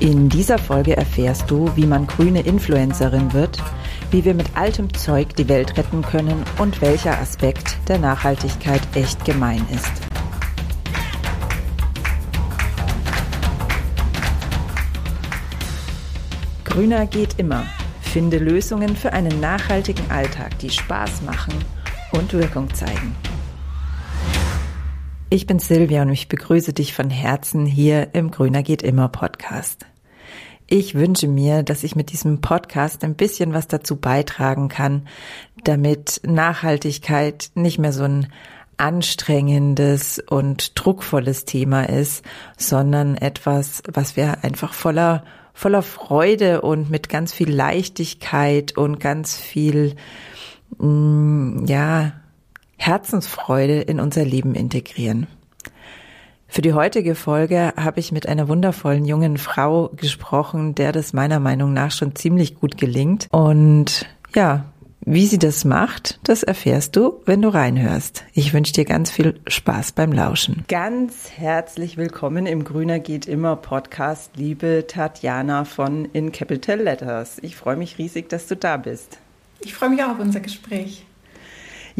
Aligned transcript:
In 0.00 0.30
dieser 0.30 0.56
Folge 0.56 0.96
erfährst 0.96 1.50
du, 1.50 1.70
wie 1.76 1.84
man 1.84 2.06
grüne 2.06 2.40
Influencerin 2.40 3.34
wird, 3.34 3.62
wie 4.10 4.24
wir 4.24 4.32
mit 4.32 4.56
altem 4.56 4.94
Zeug 4.94 5.36
die 5.36 5.46
Welt 5.46 5.76
retten 5.76 6.00
können 6.00 6.42
und 6.56 6.80
welcher 6.80 7.20
Aspekt 7.20 7.76
der 7.86 7.98
Nachhaltigkeit 7.98 8.80
echt 8.94 9.22
gemein 9.26 9.62
ist. 9.70 9.92
Grüner 16.64 17.04
geht 17.04 17.38
immer. 17.38 17.64
Finde 18.00 18.38
Lösungen 18.38 18.96
für 18.96 19.12
einen 19.12 19.38
nachhaltigen 19.38 20.10
Alltag, 20.10 20.58
die 20.60 20.70
Spaß 20.70 21.20
machen 21.26 21.52
und 22.12 22.32
Wirkung 22.32 22.72
zeigen. 22.72 23.14
Ich 25.32 25.46
bin 25.46 25.60
Silvia 25.60 26.02
und 26.02 26.08
ich 26.08 26.26
begrüße 26.26 26.72
dich 26.72 26.92
von 26.92 27.08
Herzen 27.08 27.64
hier 27.64 28.16
im 28.16 28.32
Grüner 28.32 28.64
geht 28.64 28.82
immer 28.82 29.08
Podcast. 29.08 29.86
Ich 30.66 30.96
wünsche 30.96 31.28
mir, 31.28 31.62
dass 31.62 31.84
ich 31.84 31.94
mit 31.94 32.10
diesem 32.10 32.40
Podcast 32.40 33.04
ein 33.04 33.14
bisschen 33.14 33.52
was 33.52 33.68
dazu 33.68 33.94
beitragen 33.94 34.68
kann, 34.68 35.06
damit 35.62 36.20
Nachhaltigkeit 36.24 37.52
nicht 37.54 37.78
mehr 37.78 37.92
so 37.92 38.02
ein 38.02 38.26
anstrengendes 38.76 40.20
und 40.28 40.72
druckvolles 40.74 41.44
Thema 41.44 41.88
ist, 41.88 42.24
sondern 42.58 43.16
etwas, 43.16 43.84
was 43.86 44.16
wir 44.16 44.42
einfach 44.42 44.72
voller 44.72 45.22
voller 45.54 45.82
Freude 45.82 46.62
und 46.62 46.90
mit 46.90 47.08
ganz 47.08 47.32
viel 47.32 47.52
Leichtigkeit 47.52 48.76
und 48.76 48.98
ganz 48.98 49.36
viel 49.38 49.94
mm, 50.78 51.66
ja 51.66 52.19
Herzensfreude 52.80 53.82
in 53.82 54.00
unser 54.00 54.24
Leben 54.24 54.54
integrieren. 54.54 55.26
Für 56.48 56.62
die 56.62 56.72
heutige 56.72 57.14
Folge 57.14 57.74
habe 57.76 58.00
ich 58.00 58.10
mit 58.10 58.26
einer 58.26 58.48
wundervollen 58.48 59.04
jungen 59.04 59.36
Frau 59.36 59.90
gesprochen, 59.94 60.74
der 60.74 60.90
das 60.90 61.12
meiner 61.12 61.40
Meinung 61.40 61.74
nach 61.74 61.92
schon 61.92 62.16
ziemlich 62.16 62.56
gut 62.58 62.78
gelingt. 62.78 63.28
Und 63.30 64.06
ja, 64.34 64.64
wie 65.02 65.26
sie 65.26 65.38
das 65.38 65.66
macht, 65.66 66.20
das 66.24 66.42
erfährst 66.42 66.96
du, 66.96 67.20
wenn 67.26 67.42
du 67.42 67.50
reinhörst. 67.50 68.24
Ich 68.32 68.54
wünsche 68.54 68.72
dir 68.72 68.86
ganz 68.86 69.10
viel 69.10 69.38
Spaß 69.46 69.92
beim 69.92 70.12
Lauschen. 70.12 70.64
Ganz 70.66 71.30
herzlich 71.36 71.98
willkommen 71.98 72.46
im 72.46 72.64
Grüner 72.64 72.98
geht 72.98 73.26
immer 73.26 73.56
Podcast, 73.56 74.32
liebe 74.36 74.86
Tatjana 74.88 75.64
von 75.64 76.06
In 76.06 76.32
Capital 76.32 76.80
Letters. 76.80 77.36
Ich 77.42 77.56
freue 77.56 77.76
mich 77.76 77.98
riesig, 77.98 78.30
dass 78.30 78.46
du 78.46 78.56
da 78.56 78.78
bist. 78.78 79.18
Ich 79.60 79.74
freue 79.74 79.90
mich 79.90 80.02
auch 80.02 80.12
auf 80.12 80.18
unser 80.18 80.40
Gespräch. 80.40 81.04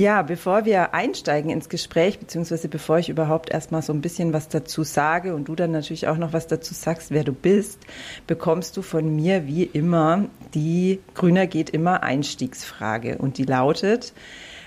Ja, 0.01 0.23
bevor 0.23 0.65
wir 0.65 0.95
einsteigen 0.95 1.51
ins 1.51 1.69
Gespräch, 1.69 2.19
beziehungsweise 2.19 2.69
bevor 2.69 2.98
ich 2.98 3.11
überhaupt 3.11 3.51
erstmal 3.51 3.83
so 3.83 3.93
ein 3.93 4.01
bisschen 4.01 4.33
was 4.33 4.48
dazu 4.48 4.83
sage 4.83 5.34
und 5.34 5.47
du 5.47 5.55
dann 5.55 5.73
natürlich 5.73 6.09
auch 6.09 6.17
noch 6.17 6.33
was 6.33 6.47
dazu 6.47 6.73
sagst, 6.73 7.11
wer 7.11 7.23
du 7.23 7.34
bist, 7.34 7.79
bekommst 8.27 8.78
du 8.78 8.81
von 8.81 9.15
mir 9.15 9.47
wie 9.47 9.65
immer 9.65 10.25
die 10.55 11.01
Grüner 11.12 11.47
geht 11.47 11.69
immer 11.69 12.03
Einstiegsfrage. 12.03 13.19
Und 13.19 13.37
die 13.37 13.45
lautet, 13.45 14.15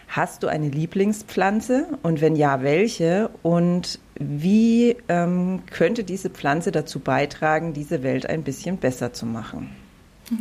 hast 0.08 0.44
du 0.44 0.48
eine 0.50 0.70
Lieblingspflanze 0.70 1.88
und 2.04 2.22
wenn 2.22 2.36
ja, 2.36 2.62
welche? 2.62 3.32
Und 3.42 4.00
wie 4.20 4.98
ähm, 5.10 5.64
könnte 5.72 6.04
diese 6.04 6.30
Pflanze 6.30 6.72
dazu 6.72 7.00
beitragen, 7.00 7.74
diese 7.74 8.04
Welt 8.04 8.30
ein 8.30 8.44
bisschen 8.44 8.78
besser 8.78 9.14
zu 9.14 9.26
machen? 9.26 9.83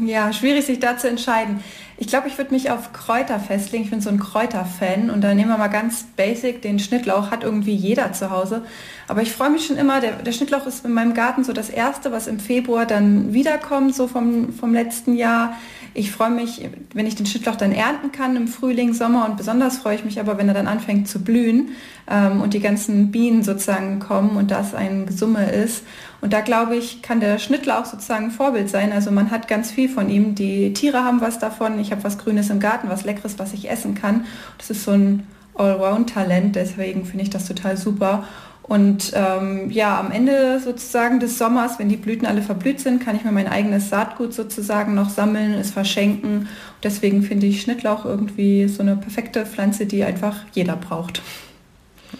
Ja, 0.04 0.32
schwierig 0.32 0.66
sich 0.66 0.80
da 0.80 0.96
zu 0.96 1.08
entscheiden. 1.08 1.62
Ich 1.98 2.08
glaube, 2.08 2.26
ich 2.26 2.36
würde 2.36 2.52
mich 2.52 2.70
auf 2.70 2.92
Kräuter 2.92 3.38
festlegen. 3.38 3.84
Ich 3.84 3.90
bin 3.90 4.00
so 4.00 4.10
ein 4.10 4.18
Kräuterfan 4.18 5.10
und 5.10 5.20
da 5.20 5.34
nehmen 5.34 5.50
wir 5.50 5.58
mal 5.58 5.68
ganz 5.68 6.04
basic. 6.16 6.60
Den 6.62 6.78
Schnittlauch 6.78 7.30
hat 7.30 7.44
irgendwie 7.44 7.74
jeder 7.74 8.12
zu 8.12 8.30
Hause. 8.30 8.62
Aber 9.08 9.22
ich 9.22 9.32
freue 9.32 9.50
mich 9.50 9.66
schon 9.66 9.76
immer. 9.76 10.00
Der, 10.00 10.12
der, 10.12 10.32
Schnittlauch 10.32 10.66
ist 10.66 10.84
in 10.84 10.92
meinem 10.92 11.14
Garten 11.14 11.44
so 11.44 11.52
das 11.52 11.70
erste, 11.70 12.10
was 12.10 12.26
im 12.26 12.40
Februar 12.40 12.86
dann 12.86 13.32
wiederkommt, 13.32 13.94
so 13.94 14.08
vom, 14.08 14.52
vom 14.52 14.72
letzten 14.72 15.14
Jahr. 15.14 15.56
Ich 15.94 16.10
freue 16.10 16.30
mich, 16.30 16.66
wenn 16.94 17.06
ich 17.06 17.16
den 17.16 17.26
Schnittlauch 17.26 17.56
dann 17.56 17.72
ernten 17.72 18.12
kann 18.12 18.34
im 18.36 18.48
Frühling, 18.48 18.94
Sommer 18.94 19.26
und 19.26 19.36
besonders 19.36 19.78
freue 19.78 19.94
ich 19.94 20.04
mich 20.04 20.18
aber, 20.20 20.38
wenn 20.38 20.48
er 20.48 20.54
dann 20.54 20.66
anfängt 20.66 21.06
zu 21.06 21.22
blühen 21.22 21.70
ähm, 22.10 22.40
und 22.40 22.54
die 22.54 22.60
ganzen 22.60 23.10
Bienen 23.10 23.42
sozusagen 23.42 23.98
kommen 23.98 24.36
und 24.36 24.50
das 24.50 24.74
ein 24.74 25.06
Gesumme 25.06 25.50
ist. 25.50 25.84
Und 26.22 26.32
da 26.32 26.40
glaube 26.40 26.76
ich, 26.76 27.02
kann 27.02 27.20
der 27.20 27.38
Schnittlauch 27.38 27.84
sozusagen 27.84 28.26
ein 28.26 28.30
Vorbild 28.30 28.70
sein. 28.70 28.92
Also 28.92 29.10
man 29.10 29.30
hat 29.30 29.48
ganz 29.48 29.70
viel 29.70 29.88
von 29.88 30.08
ihm. 30.08 30.34
Die 30.34 30.72
Tiere 30.72 31.04
haben 31.04 31.20
was 31.20 31.38
davon. 31.38 31.78
Ich 31.78 31.90
habe 31.90 32.04
was 32.04 32.16
Grünes 32.16 32.48
im 32.48 32.60
Garten, 32.60 32.88
was 32.88 33.04
Leckeres, 33.04 33.38
was 33.38 33.52
ich 33.52 33.70
essen 33.70 33.94
kann. 33.94 34.24
Das 34.56 34.70
ist 34.70 34.84
so 34.84 34.92
ein 34.92 35.26
Allround-Talent. 35.54 36.56
Deswegen 36.56 37.04
finde 37.04 37.24
ich 37.24 37.30
das 37.30 37.46
total 37.46 37.76
super. 37.76 38.24
Und 38.62 39.12
ähm, 39.14 39.70
ja, 39.70 39.98
am 39.98 40.12
Ende 40.12 40.60
sozusagen 40.60 41.18
des 41.18 41.36
Sommers, 41.36 41.78
wenn 41.78 41.88
die 41.88 41.96
Blüten 41.96 42.26
alle 42.26 42.42
verblüht 42.42 42.80
sind, 42.80 43.04
kann 43.04 43.16
ich 43.16 43.24
mir 43.24 43.32
mein 43.32 43.48
eigenes 43.48 43.88
Saatgut 43.90 44.32
sozusagen 44.32 44.94
noch 44.94 45.10
sammeln, 45.10 45.54
es 45.54 45.72
verschenken. 45.72 46.48
Deswegen 46.82 47.22
finde 47.22 47.46
ich 47.46 47.60
Schnittlauch 47.60 48.04
irgendwie 48.04 48.68
so 48.68 48.82
eine 48.82 48.96
perfekte 48.96 49.46
Pflanze, 49.46 49.86
die 49.86 50.04
einfach 50.04 50.36
jeder 50.52 50.76
braucht. 50.76 51.22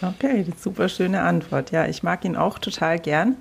Okay, 0.01 0.45
super 0.59 0.89
schöne 0.89 1.23
Antwort. 1.23 1.71
Ja, 1.71 1.87
ich 1.87 2.03
mag 2.03 2.25
ihn 2.25 2.37
auch 2.37 2.59
total 2.59 2.99
gern. 2.99 3.37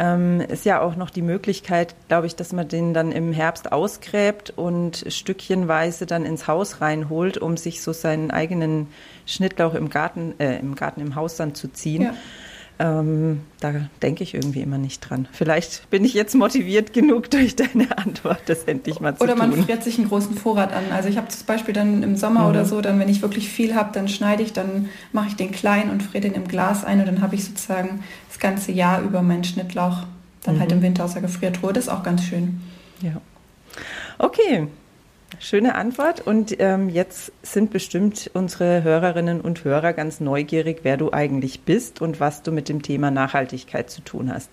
Ähm, 0.00 0.40
ist 0.40 0.64
ja 0.64 0.80
auch 0.80 0.94
noch 0.94 1.10
die 1.10 1.22
Möglichkeit, 1.22 1.96
glaube 2.06 2.28
ich, 2.28 2.36
dass 2.36 2.52
man 2.52 2.68
den 2.68 2.94
dann 2.94 3.10
im 3.10 3.32
Herbst 3.32 3.72
ausgräbt 3.72 4.50
und 4.50 5.04
stückchenweise 5.08 6.06
dann 6.06 6.24
ins 6.24 6.46
Haus 6.46 6.80
reinholt, 6.80 7.36
um 7.38 7.56
sich 7.56 7.82
so 7.82 7.92
seinen 7.92 8.30
eigenen 8.30 8.86
Schnittlauch 9.26 9.74
im 9.74 9.90
Garten, 9.90 10.34
äh, 10.38 10.58
im 10.58 10.76
Garten, 10.76 11.00
im 11.00 11.16
Haus 11.16 11.36
dann 11.36 11.56
zu 11.56 11.68
ziehen. 11.72 12.02
Ja. 12.02 12.14
Ähm, 12.80 13.40
da 13.60 13.72
denke 14.02 14.22
ich 14.22 14.34
irgendwie 14.34 14.60
immer 14.60 14.78
nicht 14.78 15.00
dran. 15.00 15.26
Vielleicht 15.32 15.90
bin 15.90 16.04
ich 16.04 16.14
jetzt 16.14 16.36
motiviert 16.36 16.92
genug 16.92 17.28
durch 17.30 17.56
deine 17.56 17.98
Antwort, 17.98 18.40
das 18.46 18.64
endlich 18.64 19.00
mal 19.00 19.16
zu 19.16 19.24
oder 19.24 19.34
tun. 19.34 19.42
Oder 19.42 19.56
man 19.56 19.64
friert 19.64 19.82
sich 19.82 19.98
einen 19.98 20.08
großen 20.08 20.36
Vorrat 20.36 20.72
an. 20.72 20.84
Also 20.92 21.08
ich 21.08 21.16
habe 21.16 21.26
zum 21.28 21.44
Beispiel 21.46 21.74
dann 21.74 22.04
im 22.04 22.16
Sommer 22.16 22.42
mhm. 22.42 22.50
oder 22.50 22.64
so, 22.64 22.80
dann 22.80 23.00
wenn 23.00 23.08
ich 23.08 23.20
wirklich 23.20 23.48
viel 23.48 23.74
habe, 23.74 23.90
dann 23.92 24.06
schneide 24.06 24.44
ich, 24.44 24.52
dann 24.52 24.88
mache 25.12 25.28
ich 25.28 25.36
den 25.36 25.50
klein 25.50 25.90
und 25.90 26.04
friere 26.04 26.22
den 26.22 26.34
im 26.34 26.46
Glas 26.46 26.84
ein 26.84 27.00
und 27.00 27.06
dann 27.06 27.20
habe 27.20 27.34
ich 27.34 27.44
sozusagen 27.44 28.04
das 28.28 28.38
ganze 28.38 28.70
Jahr 28.70 29.02
über 29.02 29.22
meinen 29.22 29.44
Schnittlauch 29.44 30.04
dann 30.44 30.56
mhm. 30.56 30.60
halt 30.60 30.72
im 30.72 30.82
Winter 30.82 31.04
aus 31.04 31.14
der 31.14 31.22
Gefriertruhe. 31.22 31.72
Das 31.72 31.84
ist 31.84 31.90
auch 31.90 32.04
ganz 32.04 32.22
schön. 32.22 32.60
Ja. 33.02 33.20
Okay, 34.18 34.68
Schöne 35.40 35.74
Antwort. 35.76 36.20
Und 36.20 36.56
ähm, 36.58 36.88
jetzt 36.88 37.32
sind 37.42 37.70
bestimmt 37.70 38.30
unsere 38.34 38.82
Hörerinnen 38.82 39.40
und 39.40 39.64
Hörer 39.64 39.92
ganz 39.92 40.20
neugierig, 40.20 40.80
wer 40.82 40.96
du 40.96 41.12
eigentlich 41.12 41.60
bist 41.60 42.00
und 42.00 42.20
was 42.20 42.42
du 42.42 42.50
mit 42.50 42.68
dem 42.68 42.82
Thema 42.82 43.10
Nachhaltigkeit 43.10 43.90
zu 43.90 44.00
tun 44.00 44.32
hast. 44.32 44.50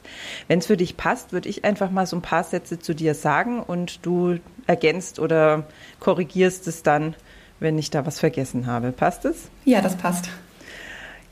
Wenn 0.48 0.60
es 0.60 0.68
für 0.68 0.78
dich 0.78 0.98
passt, 0.98 1.34
würde 1.34 1.50
ich 1.50 1.66
einfach 1.66 1.90
mal 1.90 2.06
so 2.06 2.16
ein 2.16 2.22
paar 2.22 2.44
Sätze 2.44 2.80
zu 2.80 2.94
dir 2.94 3.16
sagen 3.16 3.62
und 3.62 4.06
du 4.06 4.38
ergänzt 4.68 5.20
oder 5.20 5.66
korrigierst 6.00 6.68
es 6.68 6.84
dann, 6.84 7.16
wenn 7.60 7.78
ich 7.78 7.90
da 7.90 8.06
was 8.06 8.20
vergessen 8.20 8.68
habe. 8.68 8.92
Passt 8.92 9.26
es? 9.26 9.50
Ja, 9.64 9.82
das 9.82 9.96
passt. 9.96 10.30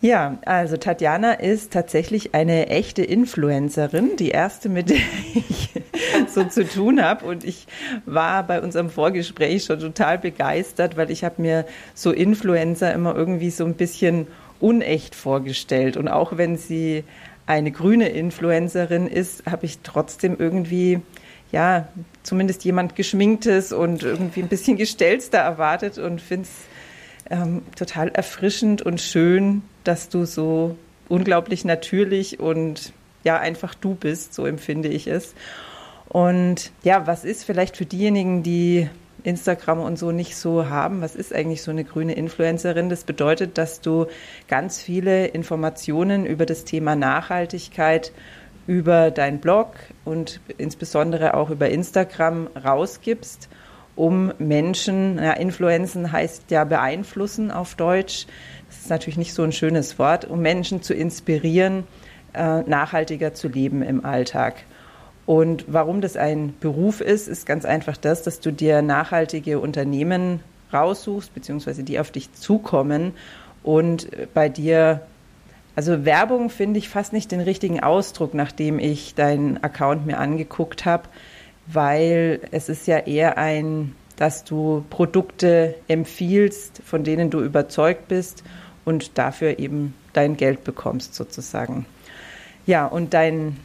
Ja, 0.04 0.38
also 0.44 0.76
Tatjana 0.76 1.32
ist 1.32 1.72
tatsächlich 1.72 2.36
eine 2.36 2.68
echte 2.68 3.04
Influencerin, 3.04 4.18
die 4.18 4.32
erste, 4.32 4.68
mit 4.68 4.90
der 4.90 4.98
ich 5.34 5.70
so 6.28 6.44
zu 6.46 6.68
tun 6.68 7.02
habe. 7.02 7.26
Und 7.26 7.44
ich 7.44 7.68
war 8.06 8.44
bei 8.44 8.62
unserem 8.62 8.90
Vorgespräch 8.90 9.66
schon 9.66 9.80
total 9.80 10.18
begeistert, 10.18 10.98
weil 10.98 11.12
ich 11.12 11.24
habe 11.24 11.42
mir 11.42 11.66
so 11.94 12.12
Influencer 12.12 12.94
immer 12.94 13.16
irgendwie 13.16 13.50
so 13.50 13.66
ein 13.66 13.76
bisschen 13.76 14.28
unecht 14.60 15.16
vorgestellt. 15.16 15.98
Und 15.98 16.08
auch 16.08 16.38
wenn 16.38 16.58
sie 16.58 17.04
eine 17.46 17.72
grüne 17.72 18.10
Influencerin 18.10 19.08
ist, 19.08 19.46
habe 19.46 19.66
ich 19.66 19.80
trotzdem 19.80 20.38
irgendwie 20.40 21.02
ja, 21.54 21.88
zumindest 22.24 22.66
jemand 22.66 22.96
Geschminktes 22.96 23.74
und 23.74 24.02
irgendwie 24.02 24.42
ein 24.42 24.48
bisschen 24.48 24.76
Gestelzter 24.76 25.38
erwartet 25.38 26.00
und 26.00 26.20
finde 26.20 26.48
es 26.48 27.30
ähm, 27.30 27.62
total 27.76 28.10
erfrischend 28.10 28.82
und 28.82 29.00
schön, 29.00 29.62
dass 29.84 30.10
du 30.10 30.26
so 30.26 30.76
unglaublich 31.10 31.64
natürlich 31.64 32.40
und 32.40 32.92
ja, 33.24 33.38
einfach 33.38 33.76
du 33.76 33.94
bist, 33.94 34.34
so 34.34 34.48
empfinde 34.48 34.90
ich 34.90 35.08
es. 35.08 35.36
Und 36.14 36.72
ja, 36.84 37.06
was 37.08 37.26
ist 37.26 37.44
vielleicht 37.44 37.76
für 37.76 37.86
diejenigen, 37.86 38.44
die 38.44 38.88
Instagram 39.24 39.80
und 39.80 39.98
so 39.98 40.12
nicht 40.12 40.38
so 40.38 40.70
haben, 40.70 41.02
was 41.02 41.16
ist 41.16 41.34
eigentlich 41.34 41.64
so 41.64 41.72
eine 41.72 41.84
grüne 41.84 42.14
Influencerin? 42.14 42.90
Das 42.90 43.04
bedeutet, 43.04 43.58
dass 43.58 43.82
du 43.82 44.06
ganz 44.48 44.82
viele 44.82 45.28
Informationen 45.28 46.26
über 46.26 46.46
das 46.46 46.64
Thema 46.64 46.96
Nachhaltigkeit 46.96 48.12
über 48.68 49.12
dein 49.12 49.40
Blog 49.40 49.74
und 50.06 50.40
insbesondere 50.58 51.34
auch 51.34 51.50
über 51.50 51.70
Instagram 51.70 52.48
rausgibst 52.64 53.50
um 53.96 54.34
Menschen, 54.40 55.18
ja, 55.18 55.34
Influenzen 55.34 56.12
heißt 56.12 56.50
ja 56.50 56.64
beeinflussen 56.64 57.52
auf 57.52 57.76
Deutsch, 57.76 58.26
das 58.68 58.80
ist 58.80 58.90
natürlich 58.90 59.18
nicht 59.18 59.34
so 59.34 59.44
ein 59.44 59.52
schönes 59.52 60.00
Wort, 60.00 60.26
um 60.26 60.42
Menschen 60.42 60.82
zu 60.82 60.94
inspirieren, 60.94 61.84
äh, 62.34 62.62
nachhaltiger 62.62 63.34
zu 63.34 63.48
leben 63.48 63.84
im 63.84 64.04
Alltag. 64.04 64.64
Und 65.26 65.66
warum 65.68 66.02
das 66.02 66.18
ein 66.18 66.54
Beruf 66.60 67.00
ist, 67.00 67.28
ist 67.28 67.46
ganz 67.46 67.64
einfach 67.66 67.98
das, 67.98 68.24
dass 68.24 68.40
du 68.40 68.52
dir 68.52 68.82
nachhaltige 68.82 69.60
Unternehmen 69.60 70.42
raussuchst, 70.74 71.34
beziehungsweise 71.34 71.84
die 71.84 72.00
auf 72.00 72.12
dich 72.12 72.34
zukommen 72.34 73.14
und 73.64 74.10
bei 74.34 74.50
dir 74.50 75.02
Also 75.76 76.06
Werbung 76.06 76.50
finde 76.50 76.78
ich 76.78 76.90
fast 76.90 77.14
nicht 77.14 77.32
den 77.32 77.40
richtigen 77.40 77.80
Ausdruck, 77.80 78.34
nachdem 78.34 78.78
ich 78.78 79.16
deinen 79.16 79.64
Account 79.64 80.06
mir 80.06 80.20
angeguckt 80.20 80.86
habe, 80.86 81.04
weil 81.66 82.42
es 82.52 82.70
ist 82.70 82.86
ja 82.88 83.00
eher 83.00 83.38
ein, 83.38 83.96
dass 84.18 84.44
du 84.44 84.86
Produkte 84.90 85.76
empfiehlst, 85.88 86.82
von 86.86 87.04
denen 87.04 87.30
du 87.30 87.42
überzeugt 87.42 88.08
bist 88.08 88.44
und 88.86 89.18
dafür 89.18 89.58
eben 89.58 89.96
dein 90.14 90.38
Geld 90.38 90.64
bekommst 90.64 91.16
sozusagen. 91.16 91.86
Ja, 92.66 92.86
und 92.86 93.14
dein, 93.14 93.58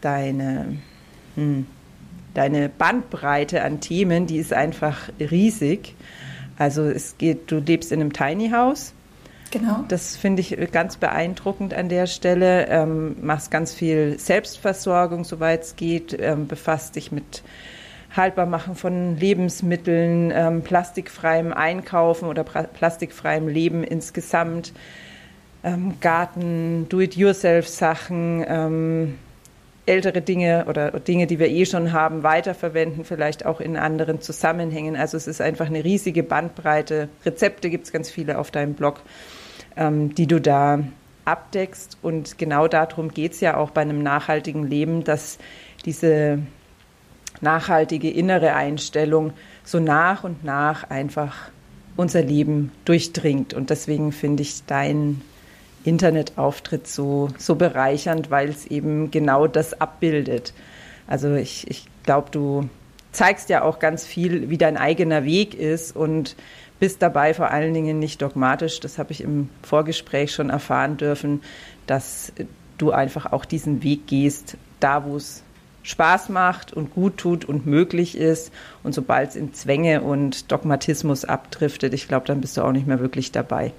deine, 0.00 0.76
deine 2.34 2.68
Bandbreite 2.68 3.62
an 3.62 3.80
Themen, 3.80 4.26
die 4.26 4.38
ist 4.38 4.52
einfach 4.52 5.08
riesig. 5.18 5.94
Also 6.58 6.84
es 6.84 7.18
geht, 7.18 7.50
du 7.50 7.58
lebst 7.58 7.92
in 7.92 8.00
einem 8.00 8.12
Tiny 8.12 8.50
House. 8.50 8.92
Genau. 9.50 9.84
Das 9.88 10.16
finde 10.16 10.42
ich 10.42 10.56
ganz 10.72 10.96
beeindruckend 10.96 11.72
an 11.72 11.88
der 11.88 12.06
Stelle. 12.06 12.66
Ähm, 12.68 13.16
machst 13.22 13.50
ganz 13.50 13.72
viel 13.72 14.18
Selbstversorgung, 14.18 15.24
soweit 15.24 15.62
es 15.62 15.76
geht, 15.76 16.16
ähm, 16.20 16.46
befasst 16.46 16.96
dich 16.96 17.12
mit 17.12 17.42
Haltbarmachen 18.14 18.74
von 18.74 19.16
Lebensmitteln, 19.16 20.32
ähm, 20.34 20.62
plastikfreiem 20.62 21.52
Einkaufen 21.52 22.26
oder 22.28 22.44
plastikfreiem 22.44 23.48
Leben 23.48 23.84
insgesamt, 23.84 24.72
ähm, 25.62 25.94
Garten, 26.00 26.86
Do-it-yourself-Sachen, 26.88 28.44
ähm, 28.46 29.14
ältere 29.88 30.20
Dinge 30.20 30.66
oder 30.68 30.92
Dinge, 31.00 31.26
die 31.26 31.38
wir 31.38 31.48
eh 31.48 31.64
schon 31.64 31.92
haben, 31.92 32.22
weiterverwenden, 32.22 33.04
vielleicht 33.04 33.46
auch 33.46 33.60
in 33.60 33.76
anderen 33.76 34.20
Zusammenhängen. 34.20 34.96
Also 34.96 35.16
es 35.16 35.26
ist 35.26 35.40
einfach 35.40 35.66
eine 35.66 35.82
riesige 35.82 36.22
Bandbreite. 36.22 37.08
Rezepte 37.24 37.70
gibt 37.70 37.86
es 37.86 37.92
ganz 37.92 38.10
viele 38.10 38.38
auf 38.38 38.50
deinem 38.50 38.74
Blog, 38.74 39.00
ähm, 39.76 40.14
die 40.14 40.26
du 40.26 40.40
da 40.40 40.80
abdeckst. 41.24 41.98
Und 42.02 42.38
genau 42.38 42.68
darum 42.68 43.08
geht 43.08 43.32
es 43.32 43.40
ja 43.40 43.56
auch 43.56 43.70
bei 43.70 43.80
einem 43.80 44.02
nachhaltigen 44.02 44.66
Leben, 44.66 45.04
dass 45.04 45.38
diese 45.84 46.38
nachhaltige 47.40 48.10
innere 48.10 48.54
Einstellung 48.54 49.32
so 49.64 49.80
nach 49.80 50.24
und 50.24 50.44
nach 50.44 50.90
einfach 50.90 51.50
unser 51.96 52.22
Leben 52.22 52.72
durchdringt. 52.84 53.54
Und 53.54 53.70
deswegen 53.70 54.12
finde 54.12 54.42
ich 54.42 54.64
dein 54.66 55.22
Internetauftritt 55.88 56.86
so, 56.86 57.28
so 57.38 57.54
bereichernd, 57.54 58.30
weil 58.30 58.48
es 58.48 58.66
eben 58.66 59.10
genau 59.10 59.46
das 59.46 59.80
abbildet. 59.80 60.52
Also 61.06 61.34
ich, 61.34 61.68
ich 61.70 61.86
glaube, 62.04 62.30
du 62.30 62.68
zeigst 63.12 63.48
ja 63.48 63.62
auch 63.62 63.78
ganz 63.78 64.04
viel, 64.04 64.50
wie 64.50 64.58
dein 64.58 64.76
eigener 64.76 65.24
Weg 65.24 65.54
ist 65.54 65.96
und 65.96 66.36
bist 66.78 67.02
dabei 67.02 67.34
vor 67.34 67.50
allen 67.50 67.74
Dingen 67.74 67.98
nicht 67.98 68.22
dogmatisch. 68.22 68.80
Das 68.80 68.98
habe 68.98 69.12
ich 69.12 69.22
im 69.22 69.48
Vorgespräch 69.62 70.32
schon 70.32 70.50
erfahren 70.50 70.96
dürfen, 70.96 71.42
dass 71.86 72.32
du 72.76 72.92
einfach 72.92 73.32
auch 73.32 73.44
diesen 73.44 73.82
Weg 73.82 74.06
gehst, 74.06 74.56
da 74.80 75.04
wo 75.04 75.16
es 75.16 75.42
Spaß 75.82 76.28
macht 76.28 76.72
und 76.72 76.94
gut 76.94 77.16
tut 77.16 77.44
und 77.44 77.66
möglich 77.66 78.16
ist. 78.16 78.52
Und 78.82 78.94
sobald 78.94 79.30
es 79.30 79.36
in 79.36 79.54
Zwänge 79.54 80.02
und 80.02 80.52
Dogmatismus 80.52 81.24
abdriftet, 81.24 81.94
ich 81.94 82.08
glaube, 82.08 82.26
dann 82.26 82.40
bist 82.40 82.56
du 82.56 82.62
auch 82.62 82.72
nicht 82.72 82.86
mehr 82.86 83.00
wirklich 83.00 83.32
dabei. 83.32 83.72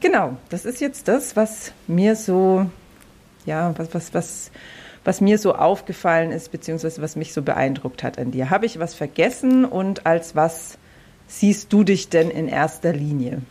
Genau, 0.00 0.36
das 0.48 0.64
ist 0.64 0.80
jetzt 0.80 1.08
das, 1.08 1.36
was 1.36 1.72
mir 1.86 2.16
so, 2.16 2.66
ja, 3.44 3.74
was, 3.76 3.94
was, 3.94 4.14
was, 4.14 4.50
was 5.04 5.20
mir 5.20 5.36
so 5.36 5.54
aufgefallen 5.54 6.32
ist, 6.32 6.50
beziehungsweise 6.50 7.02
was 7.02 7.16
mich 7.16 7.34
so 7.34 7.42
beeindruckt 7.42 8.02
hat 8.02 8.18
an 8.18 8.30
dir. 8.30 8.48
Habe 8.48 8.64
ich 8.64 8.78
was 8.78 8.94
vergessen 8.94 9.66
und 9.66 10.06
als 10.06 10.34
was 10.34 10.78
siehst 11.26 11.72
du 11.72 11.84
dich 11.84 12.08
denn 12.08 12.30
in 12.30 12.48
erster 12.48 12.94
Linie? 12.94 13.42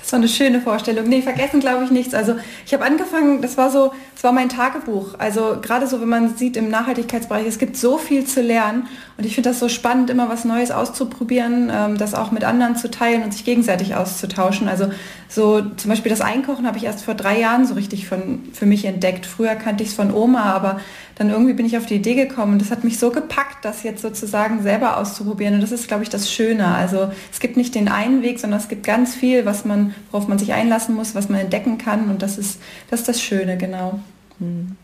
Das 0.00 0.12
war 0.12 0.18
eine 0.18 0.28
schöne 0.28 0.60
Vorstellung. 0.60 1.08
Nee, 1.08 1.22
vergessen 1.22 1.60
glaube 1.60 1.84
ich 1.84 1.90
nichts. 1.90 2.14
Also 2.14 2.36
ich 2.66 2.72
habe 2.72 2.84
angefangen, 2.84 3.42
das 3.42 3.56
war 3.56 3.70
so, 3.70 3.92
das 4.14 4.24
war 4.24 4.32
mein 4.32 4.48
Tagebuch. 4.48 5.14
Also 5.18 5.58
gerade 5.60 5.86
so, 5.86 6.00
wenn 6.00 6.08
man 6.08 6.36
sieht 6.36 6.56
im 6.56 6.68
Nachhaltigkeitsbereich, 6.68 7.46
es 7.46 7.58
gibt 7.58 7.76
so 7.76 7.98
viel 7.98 8.24
zu 8.24 8.40
lernen 8.40 8.88
und 9.18 9.26
ich 9.26 9.34
finde 9.34 9.50
das 9.50 9.58
so 9.58 9.68
spannend, 9.68 10.10
immer 10.10 10.28
was 10.28 10.44
Neues 10.44 10.70
auszuprobieren, 10.70 11.70
ähm, 11.72 11.98
das 11.98 12.14
auch 12.14 12.30
mit 12.30 12.44
anderen 12.44 12.76
zu 12.76 12.90
teilen 12.90 13.22
und 13.22 13.32
sich 13.32 13.44
gegenseitig 13.44 13.94
auszutauschen. 13.94 14.68
Also 14.68 14.90
so 15.28 15.60
zum 15.76 15.90
Beispiel 15.90 16.10
das 16.10 16.20
Einkochen 16.20 16.66
habe 16.66 16.78
ich 16.78 16.84
erst 16.84 17.04
vor 17.04 17.14
drei 17.14 17.38
Jahren 17.38 17.66
so 17.66 17.74
richtig 17.74 18.08
von, 18.08 18.40
für 18.52 18.66
mich 18.66 18.84
entdeckt. 18.84 19.26
Früher 19.26 19.54
kannte 19.54 19.84
ich 19.84 19.90
es 19.90 19.94
von 19.94 20.12
Oma, 20.12 20.42
aber 20.42 20.80
dann 21.20 21.28
irgendwie 21.28 21.52
bin 21.52 21.66
ich 21.66 21.76
auf 21.76 21.84
die 21.84 21.96
Idee 21.96 22.14
gekommen 22.14 22.54
und 22.54 22.62
das 22.62 22.70
hat 22.70 22.82
mich 22.82 22.98
so 22.98 23.10
gepackt, 23.10 23.62
das 23.62 23.82
jetzt 23.82 24.00
sozusagen 24.00 24.62
selber 24.62 24.96
auszuprobieren. 24.96 25.54
Und 25.54 25.60
das 25.60 25.70
ist, 25.70 25.86
glaube 25.86 26.02
ich, 26.02 26.08
das 26.08 26.32
Schöne. 26.32 26.66
Also 26.66 27.10
es 27.30 27.40
gibt 27.40 27.58
nicht 27.58 27.74
den 27.74 27.88
einen 27.88 28.22
Weg, 28.22 28.40
sondern 28.40 28.58
es 28.58 28.68
gibt 28.68 28.84
ganz 28.84 29.14
viel, 29.14 29.44
was 29.44 29.66
man, 29.66 29.89
worauf 30.10 30.28
man 30.28 30.38
sich 30.38 30.52
einlassen 30.52 30.94
muss, 30.94 31.14
was 31.14 31.28
man 31.28 31.40
entdecken 31.40 31.78
kann. 31.78 32.10
Und 32.10 32.22
das 32.22 32.38
ist 32.38 32.60
das, 32.90 33.00
ist 33.00 33.08
das 33.08 33.20
Schöne, 33.20 33.56
genau. 33.56 34.00
Hm. 34.38 34.76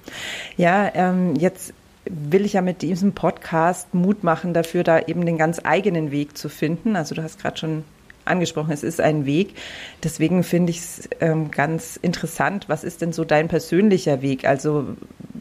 Ja, 0.57 0.91
ähm, 0.95 1.35
jetzt 1.37 1.73
will 2.09 2.45
ich 2.45 2.55
ja 2.55 2.63
mit 2.63 2.83
diesem 2.83 3.13
Podcast 3.13 3.93
Mut 3.95 4.23
machen 4.23 4.55
dafür, 4.55 4.85
da 4.85 5.01
eben 5.01 5.27
den 5.27 5.39
ganz 5.39 5.61
eigenen 5.65 6.11
Weg 6.11 6.39
zu 6.39 6.49
finden. 6.49 6.97
Also 6.97 7.15
du 7.15 7.23
hast 7.23 7.41
gerade 7.41 7.57
schon 7.57 7.85
angesprochen, 8.25 8.73
es 8.73 8.83
ist 8.83 9.01
ein 9.01 9.27
Weg. 9.27 9.55
Deswegen 10.03 10.43
finde 10.43 10.71
ich 10.71 10.79
es 10.79 11.09
ähm, 11.21 11.51
ganz 11.51 11.97
interessant. 11.97 12.69
Was 12.69 12.85
ist 12.85 13.01
denn 13.01 13.13
so 13.13 13.25
dein 13.25 13.49
persönlicher 13.49 14.23
Weg? 14.23 14.47
Also 14.47 14.97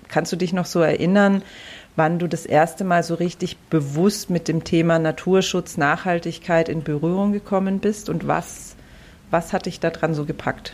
kannst 0.08 0.32
du 0.32 0.36
dich 0.36 0.54
noch 0.54 0.66
so 0.66 0.82
erinnern, 0.82 1.44
wann 1.96 2.20
du 2.20 2.28
das 2.28 2.46
erste 2.46 2.84
Mal 2.84 3.04
so 3.04 3.16
richtig 3.16 3.58
bewusst 3.70 4.30
mit 4.30 4.48
dem 4.48 4.64
Thema 4.64 5.00
Naturschutz, 5.00 5.78
Nachhaltigkeit 5.78 6.70
in 6.70 6.84
Berührung 6.84 7.32
gekommen 7.32 7.80
bist 7.80 8.10
und 8.10 8.28
was, 8.28 8.75
was 9.36 9.52
hat 9.52 9.66
dich 9.66 9.82
daran 9.82 10.14
so 10.14 10.24
gepackt? 10.24 10.74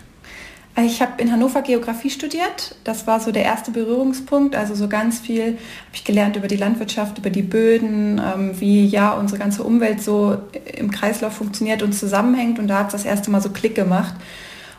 Ich 0.77 1.01
habe 1.01 1.19
in 1.19 1.31
Hannover 1.31 1.63
Geografie 1.63 2.11
studiert. 2.11 2.75
Das 2.83 3.07
war 3.07 3.19
so 3.19 3.31
der 3.31 3.43
erste 3.43 3.71
Berührungspunkt. 3.71 4.55
Also 4.55 4.75
so 4.75 4.87
ganz 4.87 5.19
viel 5.19 5.43
habe 5.43 5.95
ich 5.95 6.05
gelernt 6.05 6.35
über 6.37 6.47
die 6.47 6.55
Landwirtschaft, 6.55 7.17
über 7.17 7.31
die 7.31 7.41
Böden, 7.41 8.19
ähm, 8.19 8.59
wie 8.59 8.85
ja 8.85 9.13
unsere 9.13 9.39
ganze 9.39 9.63
Umwelt 9.63 10.01
so 10.01 10.37
im 10.77 10.91
Kreislauf 10.91 11.33
funktioniert 11.33 11.81
und 11.81 11.93
zusammenhängt. 11.93 12.59
Und 12.59 12.67
da 12.67 12.79
hat 12.79 12.87
es 12.87 12.91
das 12.93 13.05
erste 13.05 13.31
Mal 13.31 13.41
so 13.41 13.49
Klick 13.49 13.73
gemacht. 13.73 14.13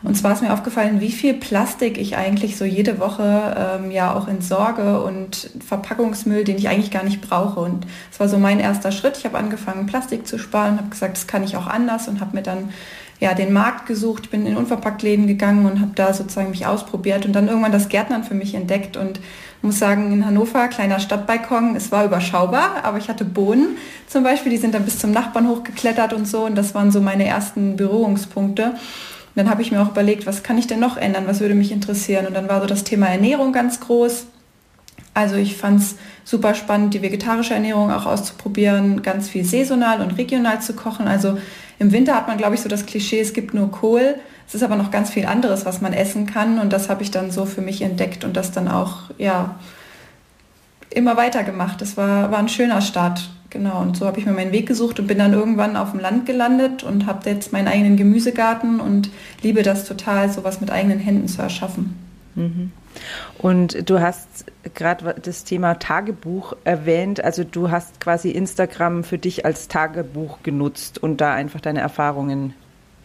Und 0.01 0.15
zwar 0.15 0.33
ist 0.33 0.41
mir 0.41 0.51
aufgefallen, 0.51 0.99
wie 0.99 1.11
viel 1.11 1.33
Plastik 1.33 1.97
ich 1.97 2.17
eigentlich 2.17 2.57
so 2.57 2.65
jede 2.65 2.99
Woche 2.99 3.55
ähm, 3.57 3.91
ja 3.91 4.13
auch 4.13 4.27
entsorge 4.27 5.01
und 5.01 5.49
Verpackungsmüll, 5.65 6.43
den 6.43 6.57
ich 6.57 6.69
eigentlich 6.69 6.91
gar 6.91 7.03
nicht 7.03 7.21
brauche. 7.21 7.59
Und 7.59 7.85
das 8.09 8.19
war 8.19 8.27
so 8.29 8.37
mein 8.37 8.59
erster 8.59 8.91
Schritt. 8.91 9.17
Ich 9.17 9.25
habe 9.25 9.37
angefangen, 9.37 9.85
Plastik 9.85 10.27
zu 10.27 10.37
sparen, 10.39 10.77
habe 10.77 10.89
gesagt, 10.89 11.17
das 11.17 11.27
kann 11.27 11.43
ich 11.43 11.55
auch 11.55 11.67
anders 11.67 12.07
und 12.07 12.19
habe 12.19 12.35
mir 12.35 12.43
dann 12.43 12.69
ja, 13.23 13.33
den 13.33 13.53
Markt 13.53 13.85
gesucht, 13.85 14.31
bin 14.31 14.45
in 14.45 14.57
Unverpacktläden 14.57 15.27
gegangen 15.27 15.65
und 15.65 15.79
habe 15.79 15.91
da 15.95 16.13
sozusagen 16.13 16.49
mich 16.49 16.65
ausprobiert 16.65 17.25
und 17.25 17.31
dann 17.31 17.47
irgendwann 17.47 17.71
das 17.71 17.87
Gärtnern 17.87 18.25
für 18.25 18.33
mich 18.33 18.53
entdeckt 18.53 18.97
und 18.97 19.21
muss 19.61 19.79
sagen, 19.79 20.11
in 20.11 20.25
Hannover, 20.25 20.67
kleiner 20.67 20.99
Stadtbalkon, 20.99 21.77
es 21.77 21.89
war 21.89 22.03
überschaubar, 22.03 22.83
aber 22.83 22.97
ich 22.97 23.07
hatte 23.07 23.23
Bohnen 23.23 23.77
zum 24.07 24.25
Beispiel, 24.25 24.51
die 24.51 24.57
sind 24.57 24.75
dann 24.75 24.83
bis 24.83 24.99
zum 24.99 25.11
Nachbarn 25.11 25.47
hochgeklettert 25.47 26.11
und 26.11 26.27
so 26.27 26.45
und 26.45 26.55
das 26.55 26.75
waren 26.75 26.91
so 26.91 26.99
meine 26.99 27.25
ersten 27.25 27.77
Berührungspunkte. 27.77 28.71
Und 28.71 28.75
dann 29.35 29.49
habe 29.49 29.61
ich 29.61 29.71
mir 29.71 29.81
auch 29.81 29.91
überlegt, 29.91 30.27
was 30.27 30.43
kann 30.43 30.57
ich 30.57 30.67
denn 30.67 30.81
noch 30.81 30.97
ändern, 30.97 31.23
was 31.25 31.39
würde 31.39 31.55
mich 31.55 31.71
interessieren 31.71 32.27
und 32.27 32.33
dann 32.33 32.49
war 32.49 32.59
so 32.59 32.67
das 32.67 32.83
Thema 32.83 33.07
Ernährung 33.07 33.53
ganz 33.53 33.79
groß. 33.79 34.25
Also 35.13 35.35
ich 35.35 35.55
fand 35.55 35.79
es 35.79 35.95
super 36.23 36.55
spannend, 36.55 36.93
die 36.93 37.01
vegetarische 37.01 37.53
Ernährung 37.53 37.91
auch 37.91 38.05
auszuprobieren, 38.05 39.03
ganz 39.03 39.29
viel 39.29 39.45
saisonal 39.45 40.01
und 40.01 40.17
regional 40.17 40.61
zu 40.61 40.73
kochen. 40.73 41.07
Also 41.07 41.37
im 41.79 41.91
Winter 41.91 42.15
hat 42.15 42.27
man, 42.27 42.37
glaube 42.37 42.55
ich, 42.55 42.61
so 42.61 42.69
das 42.69 42.85
Klischee, 42.85 43.19
es 43.19 43.33
gibt 43.33 43.53
nur 43.53 43.69
Kohl. 43.71 44.15
Es 44.47 44.55
ist 44.55 44.63
aber 44.63 44.75
noch 44.75 44.91
ganz 44.91 45.11
viel 45.11 45.25
anderes, 45.25 45.65
was 45.65 45.81
man 45.81 45.93
essen 45.93 46.25
kann. 46.25 46.59
Und 46.59 46.73
das 46.73 46.89
habe 46.89 47.03
ich 47.03 47.11
dann 47.11 47.31
so 47.31 47.45
für 47.45 47.61
mich 47.61 47.81
entdeckt 47.81 48.23
und 48.23 48.35
das 48.35 48.51
dann 48.51 48.67
auch, 48.67 49.11
ja, 49.17 49.55
immer 50.89 51.17
weitergemacht. 51.17 51.81
Das 51.81 51.97
war, 51.97 52.31
war 52.31 52.39
ein 52.39 52.49
schöner 52.49 52.81
Start. 52.81 53.29
Genau, 53.49 53.81
und 53.81 53.95
so 53.95 54.07
habe 54.07 54.19
ich 54.19 54.25
mir 54.25 54.31
meinen 54.31 54.51
Weg 54.51 54.67
gesucht 54.67 54.99
und 54.99 55.05
bin 55.05 55.19
dann 55.19 55.33
irgendwann 55.33 55.77
auf 55.77 55.91
dem 55.91 55.99
Land 55.99 56.25
gelandet 56.25 56.81
und 56.81 57.05
habe 57.05 57.29
jetzt 57.29 57.53
meinen 57.53 57.67
eigenen 57.67 57.97
Gemüsegarten 57.97 58.79
und 58.79 59.11
liebe 59.43 59.61
das 59.61 59.85
total, 59.85 60.31
sowas 60.31 60.59
mit 60.59 60.71
eigenen 60.71 60.97
Händen 60.97 61.27
zu 61.27 61.39
erschaffen. 61.39 62.02
Mhm. 62.35 62.71
Und 63.37 63.89
du 63.89 63.99
hast 63.99 64.45
gerade 64.73 65.15
das 65.21 65.43
Thema 65.43 65.75
Tagebuch 65.75 66.55
erwähnt. 66.63 67.23
Also 67.23 67.43
du 67.43 67.71
hast 67.71 67.99
quasi 67.99 68.31
Instagram 68.31 69.03
für 69.03 69.17
dich 69.17 69.45
als 69.45 69.67
Tagebuch 69.67 70.39
genutzt 70.43 71.01
und 71.01 71.21
da 71.21 71.33
einfach 71.33 71.61
deine 71.61 71.81
Erfahrungen 71.81 72.53